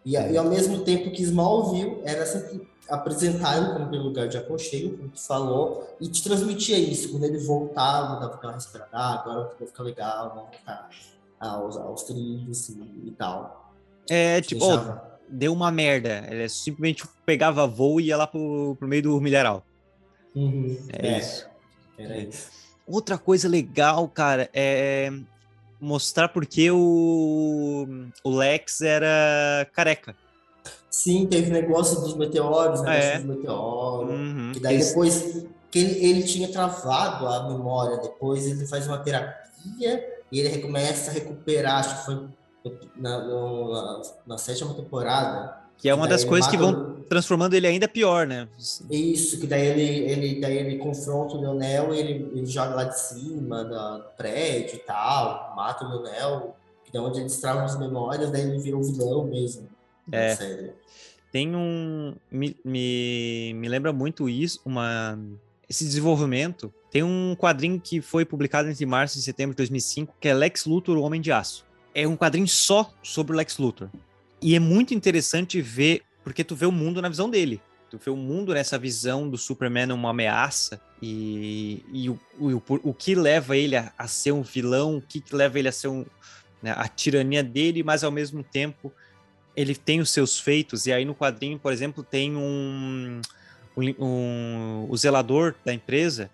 [0.04, 4.36] E, e, ao mesmo tempo que Smallville era sempre apresentar ele como aquele lugar de
[4.36, 7.10] aconchego, como tu falou, e te transmitia isso.
[7.10, 10.90] Quando ele voltava, dava aquela respirada, ah, agora vai ficar legal, vamos voltar
[11.38, 13.72] aos, aos trilhos e, e tal.
[14.08, 14.96] É, tipo, oh,
[15.28, 16.26] deu uma merda.
[16.28, 19.64] Ele simplesmente pegava voo e ia lá pro, pro meio do milharal.
[20.34, 20.76] Uhum.
[20.92, 21.46] É, é, isso.
[21.98, 22.22] Era é.
[22.24, 22.50] isso.
[22.86, 25.12] Outra coisa legal, cara, é
[25.80, 27.86] mostrar porque o,
[28.22, 30.14] o Lex era careca.
[30.90, 33.14] Sim, teve negócio dos meteoros, né?
[33.14, 33.18] É.
[33.18, 34.10] Dos meteoros.
[34.12, 34.52] Uhum.
[34.56, 40.04] E daí depois que ele, ele tinha travado a memória, depois ele faz uma terapia
[40.32, 42.28] e ele recomeça a recuperar, acho que foi
[42.96, 45.60] na, na, na sétima temporada.
[45.78, 48.48] Que é uma das coisas que vão transformando ele ainda pior, né?
[48.90, 52.84] Isso, que daí ele, ele, daí ele confronta o Leonel e ele, ele joga lá
[52.84, 57.78] de cima do prédio e tal, mata o Leonel, que é onde ele destrava as
[57.78, 59.68] memórias, daí ele vira um vilão mesmo.
[60.12, 60.72] É.
[61.32, 62.14] tem um.
[62.30, 65.18] Me, me, me lembra muito isso, uma,
[65.68, 66.72] esse desenvolvimento.
[66.90, 70.64] Tem um quadrinho que foi publicado entre março e setembro de 2005, que é Lex
[70.66, 71.64] Luthor, o Homem de Aço.
[71.94, 73.88] É um quadrinho só sobre o Lex Luthor.
[74.42, 77.60] E é muito interessante ver, porque tu vê o mundo na visão dele.
[77.90, 82.94] Tu vê o mundo nessa visão do Superman uma ameaça e, e o, o, o
[82.94, 85.88] que leva ele a, a, ser um vilão, o que, que leva ele a ser
[85.88, 86.06] um,
[86.62, 88.92] né, a tirania dele, mas ao mesmo tempo
[89.56, 90.86] ele tem os seus feitos.
[90.86, 93.20] E aí no quadrinho, por exemplo, tem um,
[93.76, 96.30] um, um o zelador da empresa.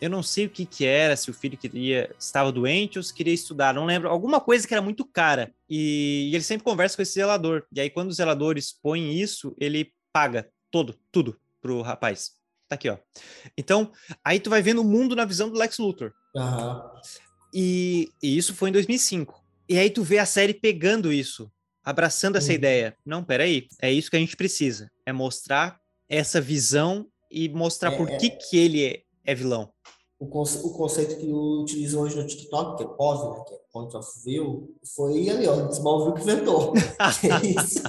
[0.00, 3.14] Eu não sei o que que era, se o filho queria estava doente ou se
[3.14, 4.08] queria estudar, não lembro.
[4.08, 5.52] Alguma coisa que era muito cara.
[5.68, 7.64] E, e ele sempre conversa com esse zelador.
[7.72, 12.32] E aí quando os zeladores põem isso, ele paga todo, tudo pro rapaz.
[12.68, 12.98] Tá aqui, ó.
[13.56, 13.92] Então,
[14.24, 16.12] aí tu vai vendo o mundo na visão do Lex Luthor.
[16.34, 16.82] Uhum.
[17.54, 19.42] E, e, isso foi em 2005.
[19.68, 21.50] E aí tu vê a série pegando isso,
[21.86, 22.56] abraçando essa uhum.
[22.56, 22.96] ideia.
[23.06, 24.90] Não, peraí, é isso que a gente precisa.
[25.06, 28.30] É mostrar essa visão e mostrar é, por que, é...
[28.30, 29.72] que ele é, é vilão.
[30.18, 33.58] O, conce o, conceito que utilizam hoje no TikTok, que é POV, né, que é
[33.70, 36.72] Point of View, foi ali, ó, o Smallville que inventou.
[37.22, 37.82] é isso.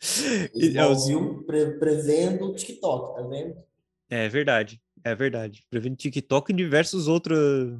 [0.54, 3.56] Smallville pre prevendo o TikTok, tá vendo?
[4.08, 5.66] É verdade, é verdade.
[5.68, 7.78] Prevendo TikTok e diversos outros.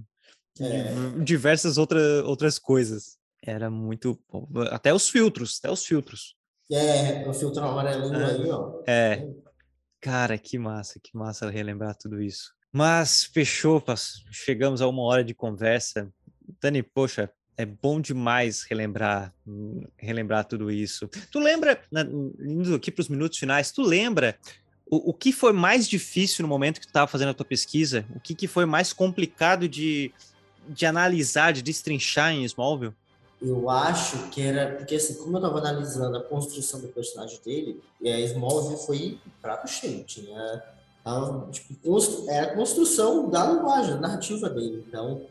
[0.58, 0.92] É.
[1.22, 3.15] Diversas outra, outras coisas.
[3.46, 4.18] Era muito.
[4.70, 6.34] Até os filtros, até os filtros.
[6.70, 8.24] É, o filtro amarelinho é.
[8.24, 8.82] aí, ó.
[8.86, 9.28] É.
[10.00, 12.52] Cara, que massa, que massa relembrar tudo isso.
[12.72, 13.82] Mas fechou,
[14.30, 16.12] chegamos a uma hora de conversa.
[16.60, 19.32] Dani, poxa, é bom demais relembrar,
[19.96, 21.08] relembrar tudo isso.
[21.30, 21.80] Tu lembra,
[22.40, 24.36] indo aqui para os minutos finais, tu lembra
[24.84, 28.04] o, o, que foi mais difícil no momento que tu estava fazendo a tua pesquisa?
[28.14, 30.12] O que, que foi mais complicado de,
[30.68, 32.94] de analisar, de destrinchar em Smallville?
[33.46, 37.80] Eu acho que era, porque assim, como eu estava analisando a construção do personagem dele,
[38.00, 40.64] e a Smallville foi prato cheio, tinha,
[41.04, 41.74] tava, tipo,
[42.28, 45.22] era a construção da linguagem, da narrativa dele, então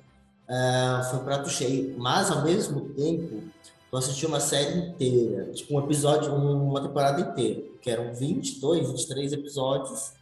[0.48, 1.94] uh, foi prato cheio.
[1.98, 3.44] Mas, ao mesmo tempo,
[3.92, 9.34] eu assisti uma série inteira, tipo um episódio, uma temporada inteira, que eram 22, 23
[9.34, 10.14] episódios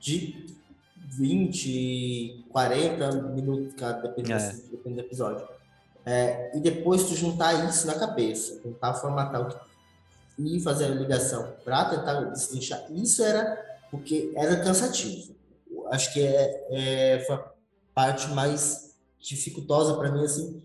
[0.00, 0.46] de
[0.96, 4.52] 20, 40 minutos cada, dependendo, é.
[4.70, 5.61] dependendo do episódio.
[6.04, 9.56] É, e depois tu juntar isso na cabeça, tentar formatar o que,
[10.38, 12.84] e fazer a ligação para tentar destrinchar.
[12.90, 13.56] Isso era
[13.90, 15.34] porque era cansativo.
[15.90, 17.44] Acho que é, é foi a
[17.94, 20.60] parte mais dificultosa para mim assim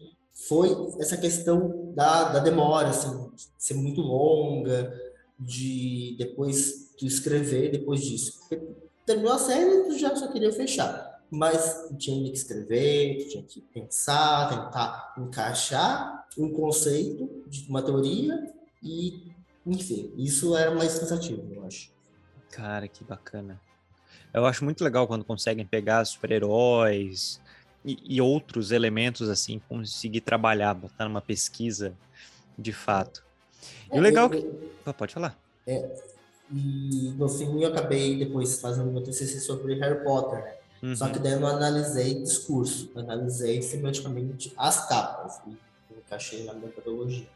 [0.45, 0.69] foi
[0.99, 4.93] essa questão da, da demora, assim, ser muito longa,
[5.39, 8.39] de depois tu escrever depois disso.
[8.39, 8.63] Porque
[9.05, 11.16] terminou a série, tu já só queria fechar.
[11.29, 19.31] Mas tinha que escrever, tinha que pensar, tentar encaixar um conceito de uma teoria e,
[19.65, 21.91] enfim, isso era mais cansativo, eu acho.
[22.49, 23.59] Cara, que bacana.
[24.33, 27.41] Eu acho muito legal quando conseguem pegar super-heróis,
[27.87, 31.93] e, e outros elementos assim, conseguir trabalhar, botar numa pesquisa
[32.59, 33.23] de fato.
[33.91, 34.93] E é, o legal é, que...
[34.93, 35.39] pode falar.
[35.65, 35.89] É,
[36.51, 40.56] e no fim eu acabei depois fazendo meu TCC sobre Harry Potter, né?
[40.81, 40.95] Uhum.
[40.95, 45.57] Só que daí eu não analisei discurso, eu analisei semioticamente as capas e
[45.97, 47.27] encaixei na metodologia.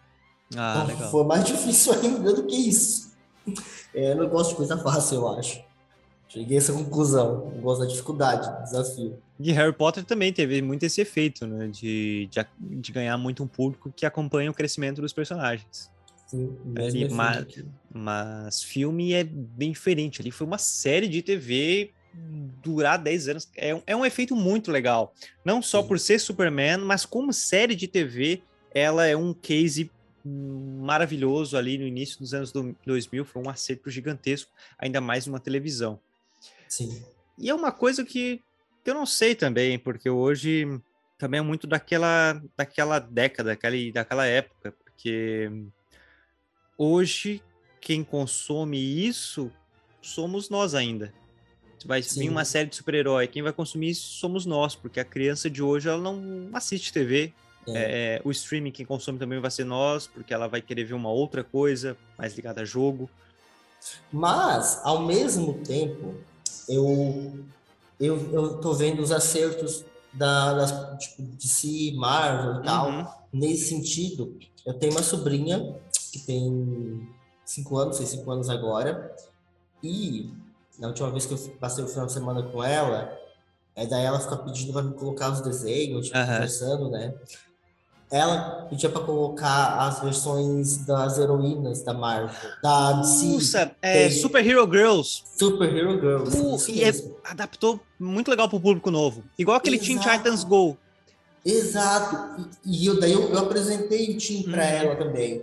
[0.56, 3.12] Ah, então, foi mais difícil ainda do que isso.
[3.94, 5.62] É, eu não gosto de coisa fácil, eu acho.
[6.28, 7.52] Cheguei a essa conclusão.
[7.56, 9.18] Eu gosto da dificuldade, do desafio.
[9.38, 11.68] E Harry Potter também teve muito esse efeito, né?
[11.68, 15.92] De, de, de ganhar muito um público que acompanha o crescimento dos personagens.
[16.28, 17.46] Sim, Ali, mas,
[17.94, 20.22] mas filme é bem diferente.
[20.22, 23.50] Ali foi uma série de TV durar 10 anos.
[23.56, 25.14] É um, é um efeito muito legal.
[25.44, 25.88] Não só Sim.
[25.88, 28.42] por ser Superman, mas como série de TV,
[28.74, 29.90] ela é um case
[30.24, 32.52] maravilhoso ali no início dos anos
[32.86, 33.26] 2000.
[33.26, 36.00] Foi um acerto gigantesco, ainda mais numa televisão.
[36.68, 37.04] Sim.
[37.38, 38.42] E é uma coisa que,
[38.84, 40.68] que eu não sei também, porque hoje
[41.18, 45.50] também é muito daquela, daquela década, daquela, daquela época, porque
[46.78, 47.42] hoje
[47.80, 49.52] quem consome isso
[50.02, 51.14] somos nós ainda.
[51.86, 52.22] Vai Sim.
[52.22, 55.62] vir uma série de super-herói, quem vai consumir isso somos nós, porque a criança de
[55.62, 57.34] hoje ela não assiste TV.
[57.68, 58.18] É.
[58.18, 61.12] É, o streaming quem consome também vai ser nós, porque ela vai querer ver uma
[61.12, 63.10] outra coisa mais ligada a jogo.
[64.12, 66.16] Mas, ao mesmo tempo,
[66.68, 67.40] eu,
[68.00, 72.90] eu, eu tô vendo os acertos da, das, tipo, de si, Marvel e tal.
[72.90, 73.08] Uhum.
[73.34, 75.76] Nesse sentido, eu tenho uma sobrinha
[76.12, 77.08] que tem
[77.46, 79.16] cinco anos, seis cinco anos agora,
[79.84, 80.30] e
[80.80, 83.18] na última vez que eu passei o final de semana com ela,
[83.76, 86.26] é daí ela fica pedindo para me colocar os desenhos, tipo, uhum.
[86.26, 87.14] conversando, né?
[88.12, 92.30] ela pedia pra colocar as versões das heroínas da Marvel,
[92.62, 95.24] da DC, Nossa, é, Super Hero Girls.
[95.38, 96.38] Super Hero Girls.
[96.38, 96.92] Uh, e é-
[97.24, 99.24] adaptou muito legal pro público novo.
[99.40, 100.18] Igual aquele Teen Exato.
[100.18, 100.78] Titans Go.
[101.46, 102.42] Exato.
[102.66, 104.70] E, e eu, daí eu, eu apresentei o time para Uhum.
[104.70, 105.42] ela também.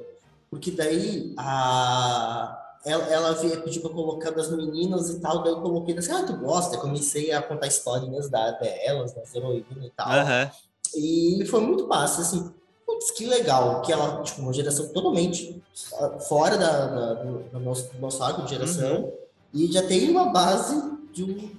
[0.51, 5.53] Porque daí a, ela, ela veio pedir pra eu colocar das meninas e tal, daí
[5.53, 6.77] eu coloquei assim, ah, tu gosta?
[6.77, 10.09] Eu comecei a contar historinhas da, delas, das heroínas e tal.
[10.11, 10.51] Aham.
[10.97, 12.53] E foi muito massa, assim,
[12.87, 15.63] putz, que legal, que ela, tipo, uma geração totalmente
[16.01, 19.13] ah, fora da, da- do, do nosso, do nosso arco de geração, Uhum.
[19.53, 20.75] e já tem uma base
[21.13, 21.51] de um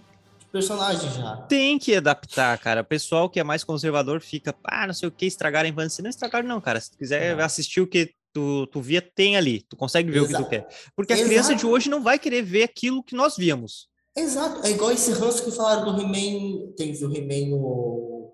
[0.52, 1.38] personagem já.
[1.48, 2.82] Tem que adaptar, cara.
[2.82, 6.02] O pessoal que é mais conservador fica, ah, não sei o que, estragar a infância.
[6.02, 6.80] Não estragaram, não, cara.
[6.82, 7.44] Se tu quiser Não.
[7.44, 9.62] assistir o que tu, tu via, tem ali.
[9.70, 10.44] Tu consegue ver o que Exato.
[10.46, 10.68] tu quer.
[10.96, 11.30] Porque a Exato.
[11.30, 13.88] criança de hoje não vai querer ver aquilo que nós víamos.
[14.18, 18.34] Exato, é igual esse ranço que falaram do He-Man, teve o He-Man no...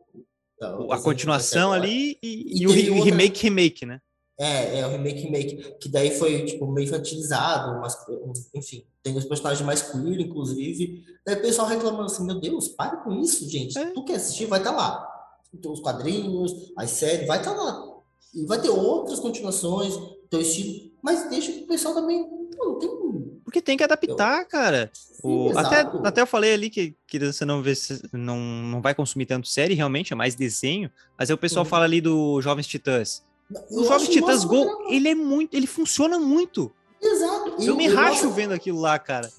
[0.59, 3.99] da- a continuação ali e, E e o re- outra- remake, remake, né?
[4.39, 7.95] É, é o remake, remake, que daí foi, tipo, meio infantilizado, mas,
[8.53, 11.03] enfim, tem os personagens mais queer, inclusive.
[11.25, 13.77] Daí o pessoal reclamando assim, meu Deus, para com isso, gente.
[13.77, 13.91] É.
[13.91, 15.07] Tu quer assistir, vai estar lá.
[15.53, 17.94] Então, os quadrinhos, as séries, vai estar lá.
[18.35, 19.93] E vai ter outras continuações,
[20.29, 22.27] teu estilo, mas deixa que o pessoal também,
[22.57, 22.89] não tem...
[23.43, 24.91] Porque tem que adaptar, cara.
[25.23, 26.01] O- Sim, até, exato.
[26.05, 29.73] até eu falei ali que criança não, vê, se- não, não vai consumir tanto série,
[29.75, 30.91] realmente, é mais desenho.
[31.17, 31.69] Mas aí o pessoal Uhum.
[31.69, 33.23] fala ali do Jovens Titãs.
[33.71, 36.71] Eu O Jovens Titãs Go, ele é muito, ele funciona muito.
[37.01, 37.55] Exato.
[37.61, 39.31] Eu, me racho gosto- vendo aquilo lá, cara.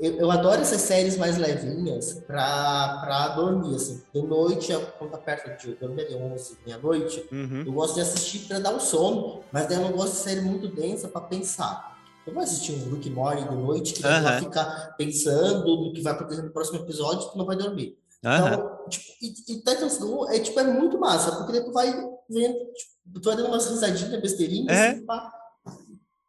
[0.00, 4.02] Eu, eu adoro essas séries mais levinhas pra, pra dormir, assim.
[4.14, 7.64] De noite, quando tá perto de dormir ali 11, meia-noite, Uhum.
[7.66, 10.40] eu gosto de assistir pra dar um sono, mas daí eu não gosto de série
[10.40, 11.94] muito densa pra pensar.
[12.26, 16.00] Eu vou assistir um Rick Morty de noite, que tu vai ficar pensando no que
[16.00, 17.98] vai acontecer no próximo episódio, tu não vai dormir.
[18.24, 18.54] Aham.
[18.54, 21.92] Então, tipo, e, e Titans Go é, tipo, é muito massa, porque daí tu vai
[22.30, 24.88] vendo, tipo, tu vai dando umas risadinhas, besteirinhas, É.
[24.92, 25.30] assim, pá.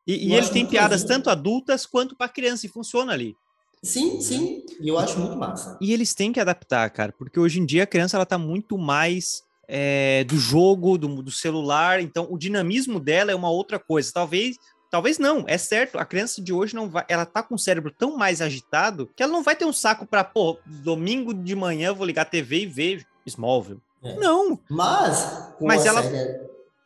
[0.06, 3.34] E, e ele tem piadas tanto adultas quanto pra criança, e funciona ali.
[3.84, 5.78] Sim, sim, e eu acho muito massa.
[5.82, 8.78] E eles têm que adaptar, cara, porque hoje em dia a criança ela tá muito
[8.78, 14.12] mais é, do jogo, do, do celular, então o dinamismo dela é uma outra coisa.
[14.14, 14.58] Talvez,
[14.90, 15.98] talvez não, é certo.
[16.00, 19.22] A criança de hoje não vai, ela tá com o cérebro tão mais agitado que
[19.22, 22.26] ela não vai ter um saco pra, pô, domingo de manhã eu vou ligar a
[22.26, 23.82] TV e ver Smallville.
[24.04, 24.16] É.
[24.18, 26.40] Não, Mas, com, Mas a ela- série,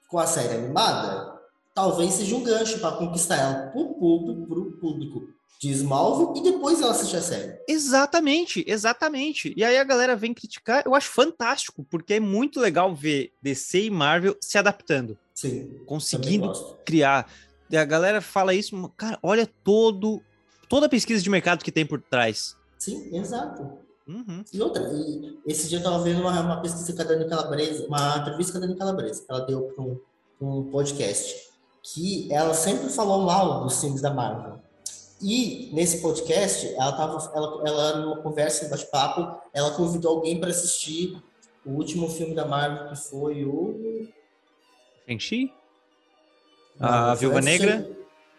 [0.08, 1.39] com a série animada,
[1.80, 5.30] talvez seja um gancho para conquistar ela pro público, pro público
[5.62, 7.58] de Smallville e depois ela assistir a série.
[7.68, 9.54] Exatamente, exatamente.
[9.56, 13.84] E aí a galera vem criticar, eu acho fantástico, porque é muito legal ver DC
[13.84, 16.52] e Marvel se adaptando, Sim, conseguindo
[16.86, 17.32] criar.
[17.70, 20.22] E a galera fala isso, cara, olha todo
[20.68, 22.56] toda a pesquisa de mercado que tem por trás.
[22.78, 23.80] Sim, exato.
[24.06, 24.44] Uhum.
[24.52, 27.86] E outra, e esse dia eu tava vendo uma, uma pesquisa com a Dani Calabresa,
[27.88, 30.00] uma entrevista com a Dani Calabresa, que ela deu para um,
[30.42, 31.49] um podcast,
[31.94, 34.60] que ela sempre falou mal dos filmes da Marvel.
[35.22, 40.50] E nesse podcast, ela tava, ela, ela numa conversa, um bate-papo, ela convidou alguém para
[40.50, 41.22] assistir
[41.66, 44.08] o último filme da Marvel, que foi o
[45.06, 45.54] Shang-Chi?
[46.80, 47.90] Não, A Viúva Negra?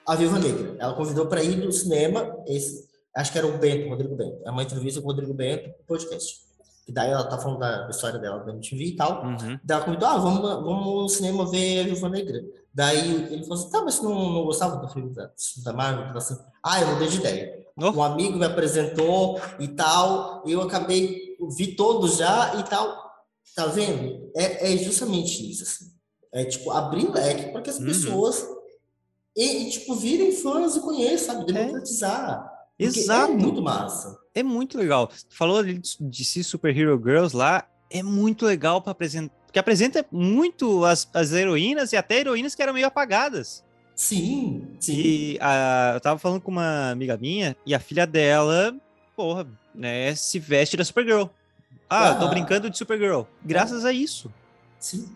[0.07, 0.77] A Viúva Negra.
[0.79, 4.41] Ela convidou para ir no cinema, esse, acho que era o Bento, Rodrigo Bento.
[4.45, 6.41] É uma entrevista com o Rodrigo Bento no podcast.
[6.89, 9.24] E daí ela tá falando da, história dela da MTV e tal.
[9.24, 9.59] Uhum.
[9.62, 12.43] Daí ela convidou, ah, vamos, vamos no cinema ver a Viúva Negra.
[12.72, 15.31] Daí ele falou assim, tá, mas você não, não gostava do filme da,
[15.64, 16.05] da Marvel?
[16.07, 17.64] Ela assim, ah, eu mudei de ideia.
[17.76, 17.91] Oh.
[17.91, 23.11] Um amigo me apresentou e tal, eu acabei, vi todos já e tal.
[23.55, 24.31] Tá vendo?
[24.37, 25.91] É, é justamente isso, assim.
[26.33, 27.87] É, tipo, abrir leque para que as Uhum.
[27.87, 28.47] pessoas,
[29.37, 31.53] e, e, tipo, virem fãs e conheçam, sabe?
[31.53, 32.50] Democratizar.
[32.50, 32.50] Porque
[32.85, 33.33] Exato.
[33.33, 34.18] É muito massa.
[34.35, 35.11] É muito legal.
[35.28, 39.59] Falou ali de de si Super Hero Girls lá, é muito legal para apresentar, porque
[39.59, 43.64] apresenta muito as, as heroínas e até heroínas que eram meio apagadas.
[43.95, 44.95] Sim, sim.
[44.95, 48.75] E a, eu tava falando com uma amiga minha e a filha dela,
[49.14, 51.25] porra, né, se veste da Supergirl.
[51.88, 53.22] Ah, eu tô brincando de Supergirl.
[53.45, 54.33] Graças a isso.
[54.79, 55.07] Sim.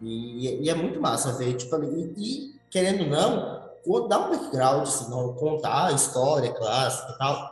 [0.00, 3.61] E, e é muito massa ver, tipo, e, e, querendo ou não,
[4.08, 7.50] dá um background, assim, não, contar a história clássica e tal,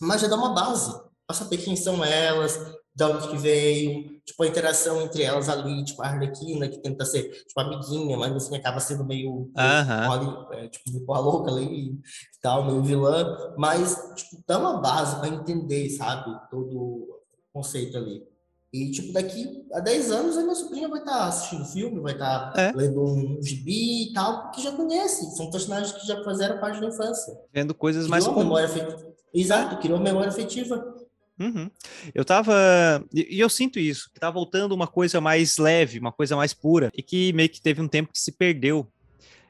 [0.00, 0.92] mas já dá uma base,
[1.26, 2.58] pra saber quem são elas,
[2.94, 7.04] de onde que veio, tipo, a interação entre elas ali, tipo, a Arlequina, que tenta
[7.04, 10.06] ser, tipo, amiguinha, mas fim acaba sendo meio, meio Aham.
[10.06, 12.00] porra, é, tipo, meio porra louca ali e
[12.40, 17.20] tal, meio vilã, mas, tipo, dá uma base pra entender, sabe, todo o
[17.52, 18.22] conceito ali.
[18.74, 22.52] E, tipo, daqui a 10 anos, a minha sobrinha vai estar assistindo filme, vai estar
[22.56, 22.72] É.
[22.72, 25.36] lendo um gibi e tal, porque já conhece.
[25.36, 27.32] São personagens que já fizeram parte da infância.
[27.52, 28.58] Vendo coisas Criou mais comuns.
[28.60, 29.14] afetiva.
[29.32, 30.92] Exato, criou uma memória afetiva.
[31.38, 31.70] Uhum.
[32.12, 32.52] Eu tava.
[33.12, 36.90] E eu sinto isso, que tá voltando uma coisa mais leve, uma coisa mais pura,
[36.96, 38.88] e que meio que teve um tempo que se perdeu.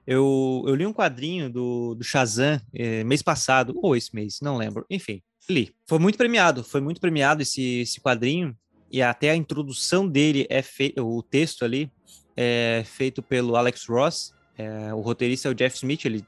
[0.06, 4.58] Eu, eu li um quadrinho do, do Shazam eh, mês passado, ou esse mês, não
[4.58, 4.84] lembro.
[4.90, 5.74] Enfim, li.
[5.86, 8.54] Foi muito premiado, foi muito premiado esse, esse quadrinho,
[8.90, 11.90] e até a introdução dele é feito, o texto ali
[12.36, 14.32] é feito pelo Alex Ross.
[14.56, 16.24] É, o roteirista é o Jeff Smith, ele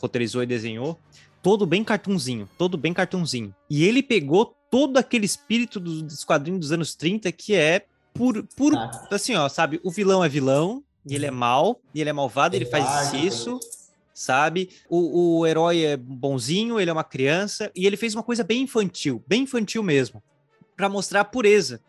[0.00, 0.98] roteirizou e desenhou
[1.42, 3.54] todo bem cartunzinho, todo bem cartunzinho.
[3.70, 8.46] E ele pegou todo aquele espírito do, dos quadrinhos dos anos 30 que é puro,
[8.56, 9.08] puro ah.
[9.10, 9.80] assim, ó, sabe?
[9.82, 13.58] O vilão é vilão, e ele é mal, e ele é malvado, ele faz isso,
[14.12, 14.68] sabe?
[14.90, 18.62] O, o herói é bonzinho, ele é uma criança, e ele fez uma coisa bem
[18.62, 20.22] infantil, bem infantil mesmo,
[20.78, 21.80] para mostrar a pureza.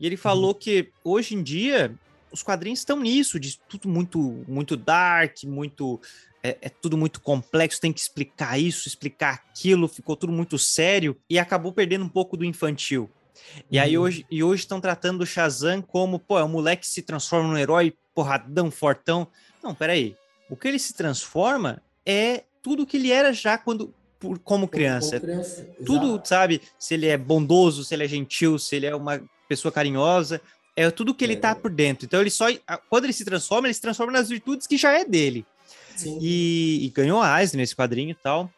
[0.00, 0.58] E ele falou uhum.
[0.58, 1.94] que hoje em dia
[2.32, 6.00] os quadrinhos estão nisso, de tudo muito, muito dark, muito
[6.42, 11.14] é, é, tudo muito complexo, tem que explicar isso, explicar aquilo, ficou tudo muito sério
[11.28, 13.10] e acabou perdendo um pouco do infantil.
[13.70, 13.84] E uhum.
[13.84, 17.02] aí hoje e hoje estão tratando o Shazam como, pô, é um moleque que se
[17.02, 19.28] transforma num herói porradão, fortão.
[19.62, 20.16] Não, peraí.
[20.48, 25.20] O que ele se transforma é tudo que ele era já quando por, como criança.
[25.20, 25.68] Como criança.
[25.84, 26.60] Tudo, sabe?
[26.78, 30.40] Se ele é bondoso, se ele é gentil, se ele é uma pessoa carinhosa,
[30.76, 31.36] é tudo que ele é.
[31.36, 32.06] tá por dentro.
[32.06, 32.46] Então ele só
[32.88, 35.44] quando ele se transforma, ele se transforma nas virtudes que já é dele.
[36.20, 38.48] E, e, ganhou a Eisner nesse quadrinho e tal,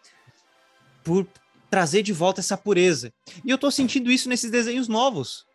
[1.02, 1.26] por
[1.70, 3.12] trazer de volta essa pureza.
[3.44, 5.46] E eu tô sentindo isso nesses desenhos novos.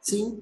[0.00, 0.40] Sim,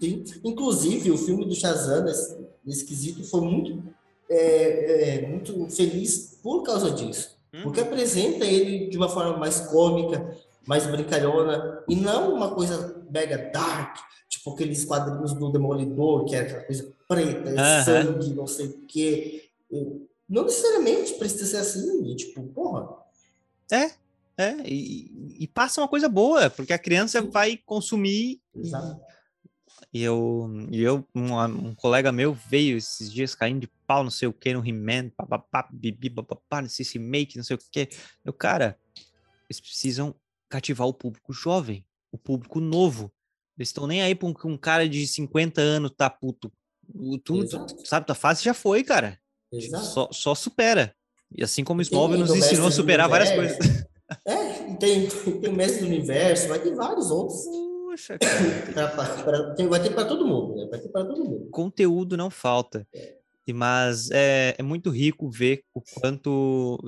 [0.00, 0.24] sim.
[0.44, 3.82] Inclusive, o filme do Shazam, nesse, nesse quesito, foi muito,
[4.30, 7.37] é, é, muito feliz por causa disso.
[7.62, 13.50] Porque apresenta ele de uma forma mais cômica, mais brincalhona, e não uma coisa mega
[13.52, 13.96] dark,
[14.28, 17.84] tipo aqueles quadrinhos do Demolidor, que era aquela coisa preta, uh -huh.
[17.84, 19.50] sangue, não sei o quê.
[20.28, 22.88] Não necessariamente precisa ser assim, tipo, porra.
[23.72, 23.92] É,
[24.36, 28.40] é, e, e passa uma coisa boa, porque a criança vai consumir.
[28.54, 29.00] Exato.
[29.92, 34.10] E eu, e eu um, um, colega meu veio esses dias caindo de pau, não
[34.10, 37.88] sei o que, no He-Man, papapá, bibi, papapá, nesse remake, não sei o que.
[38.22, 38.78] Eu, cara,
[39.48, 40.14] eles precisam
[40.46, 43.10] cativar o público jovem, o público novo.
[43.58, 46.52] Eles estão nem aí pra um, um, cara de 50 anos tá puto.
[47.24, 49.18] Tu, tu, sabe, tua fase já foi, cara.
[49.82, 50.94] Só, só supera.
[51.34, 53.58] E assim como o Smallville nos ensinou a superar várias coisas.
[54.24, 57.44] É, tem, tem o Mestre do Universo, vai ter vários outros.
[57.44, 58.88] Puxa, cara.
[58.88, 60.66] pra, pra, tem, vai ter para todo mundo, né?
[60.70, 61.50] Vai ter para todo mundo.
[61.50, 62.86] Conteúdo não falta.
[62.94, 63.17] É.
[63.52, 66.78] Mas é, é muito rico ver o quanto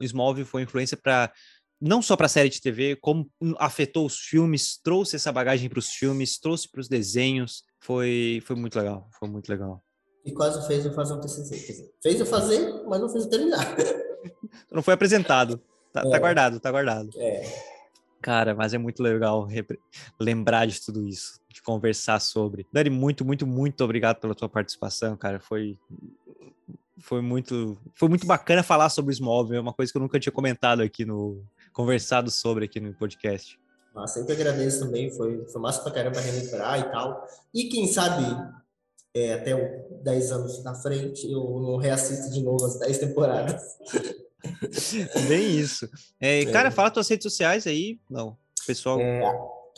[0.00, 1.32] Smallville foi influência para
[1.80, 5.78] não só para a série de TV, como afetou os filmes, trouxe essa bagagem para
[5.78, 7.62] os filmes, trouxe para os desenhos.
[7.80, 9.82] Foi, foi muito legal, foi muito legal
[10.28, 11.90] e quase fez eu fazer um TCC.
[12.02, 13.64] Fez eu fazer, mas não fez eu terminar.
[14.72, 15.58] Não foi apresentado.
[15.92, 16.10] Tá, tá é.
[16.10, 17.10] tá guardado, tá guardado.
[17.16, 17.42] É.
[18.20, 19.46] Cara, mas é muito legal
[20.20, 22.66] lembrar de tudo isso, de conversar sobre.
[22.72, 25.40] Dani, muito, muito, muito obrigado pela tua participação, cara.
[25.40, 25.78] Foi
[27.00, 30.18] foi muito foi muito bacana falar sobre o Smallville, é uma coisa que eu nunca
[30.18, 31.42] tinha comentado aqui no
[31.72, 33.58] conversado sobre aqui no podcast.
[33.94, 37.26] Ah, sempre agradeço também, foi, foi massa pra caramba relembrar e tal.
[37.52, 38.24] E quem sabe
[39.14, 39.54] é, até
[40.02, 43.62] 10 anos na frente, eu não reassisto de novo as 10 temporadas.
[45.28, 45.88] Bem isso.
[46.20, 46.46] É, é.
[46.46, 47.98] Cara, fala tuas redes sociais aí.
[48.08, 49.00] Não, pessoal.
[49.00, 49.20] É,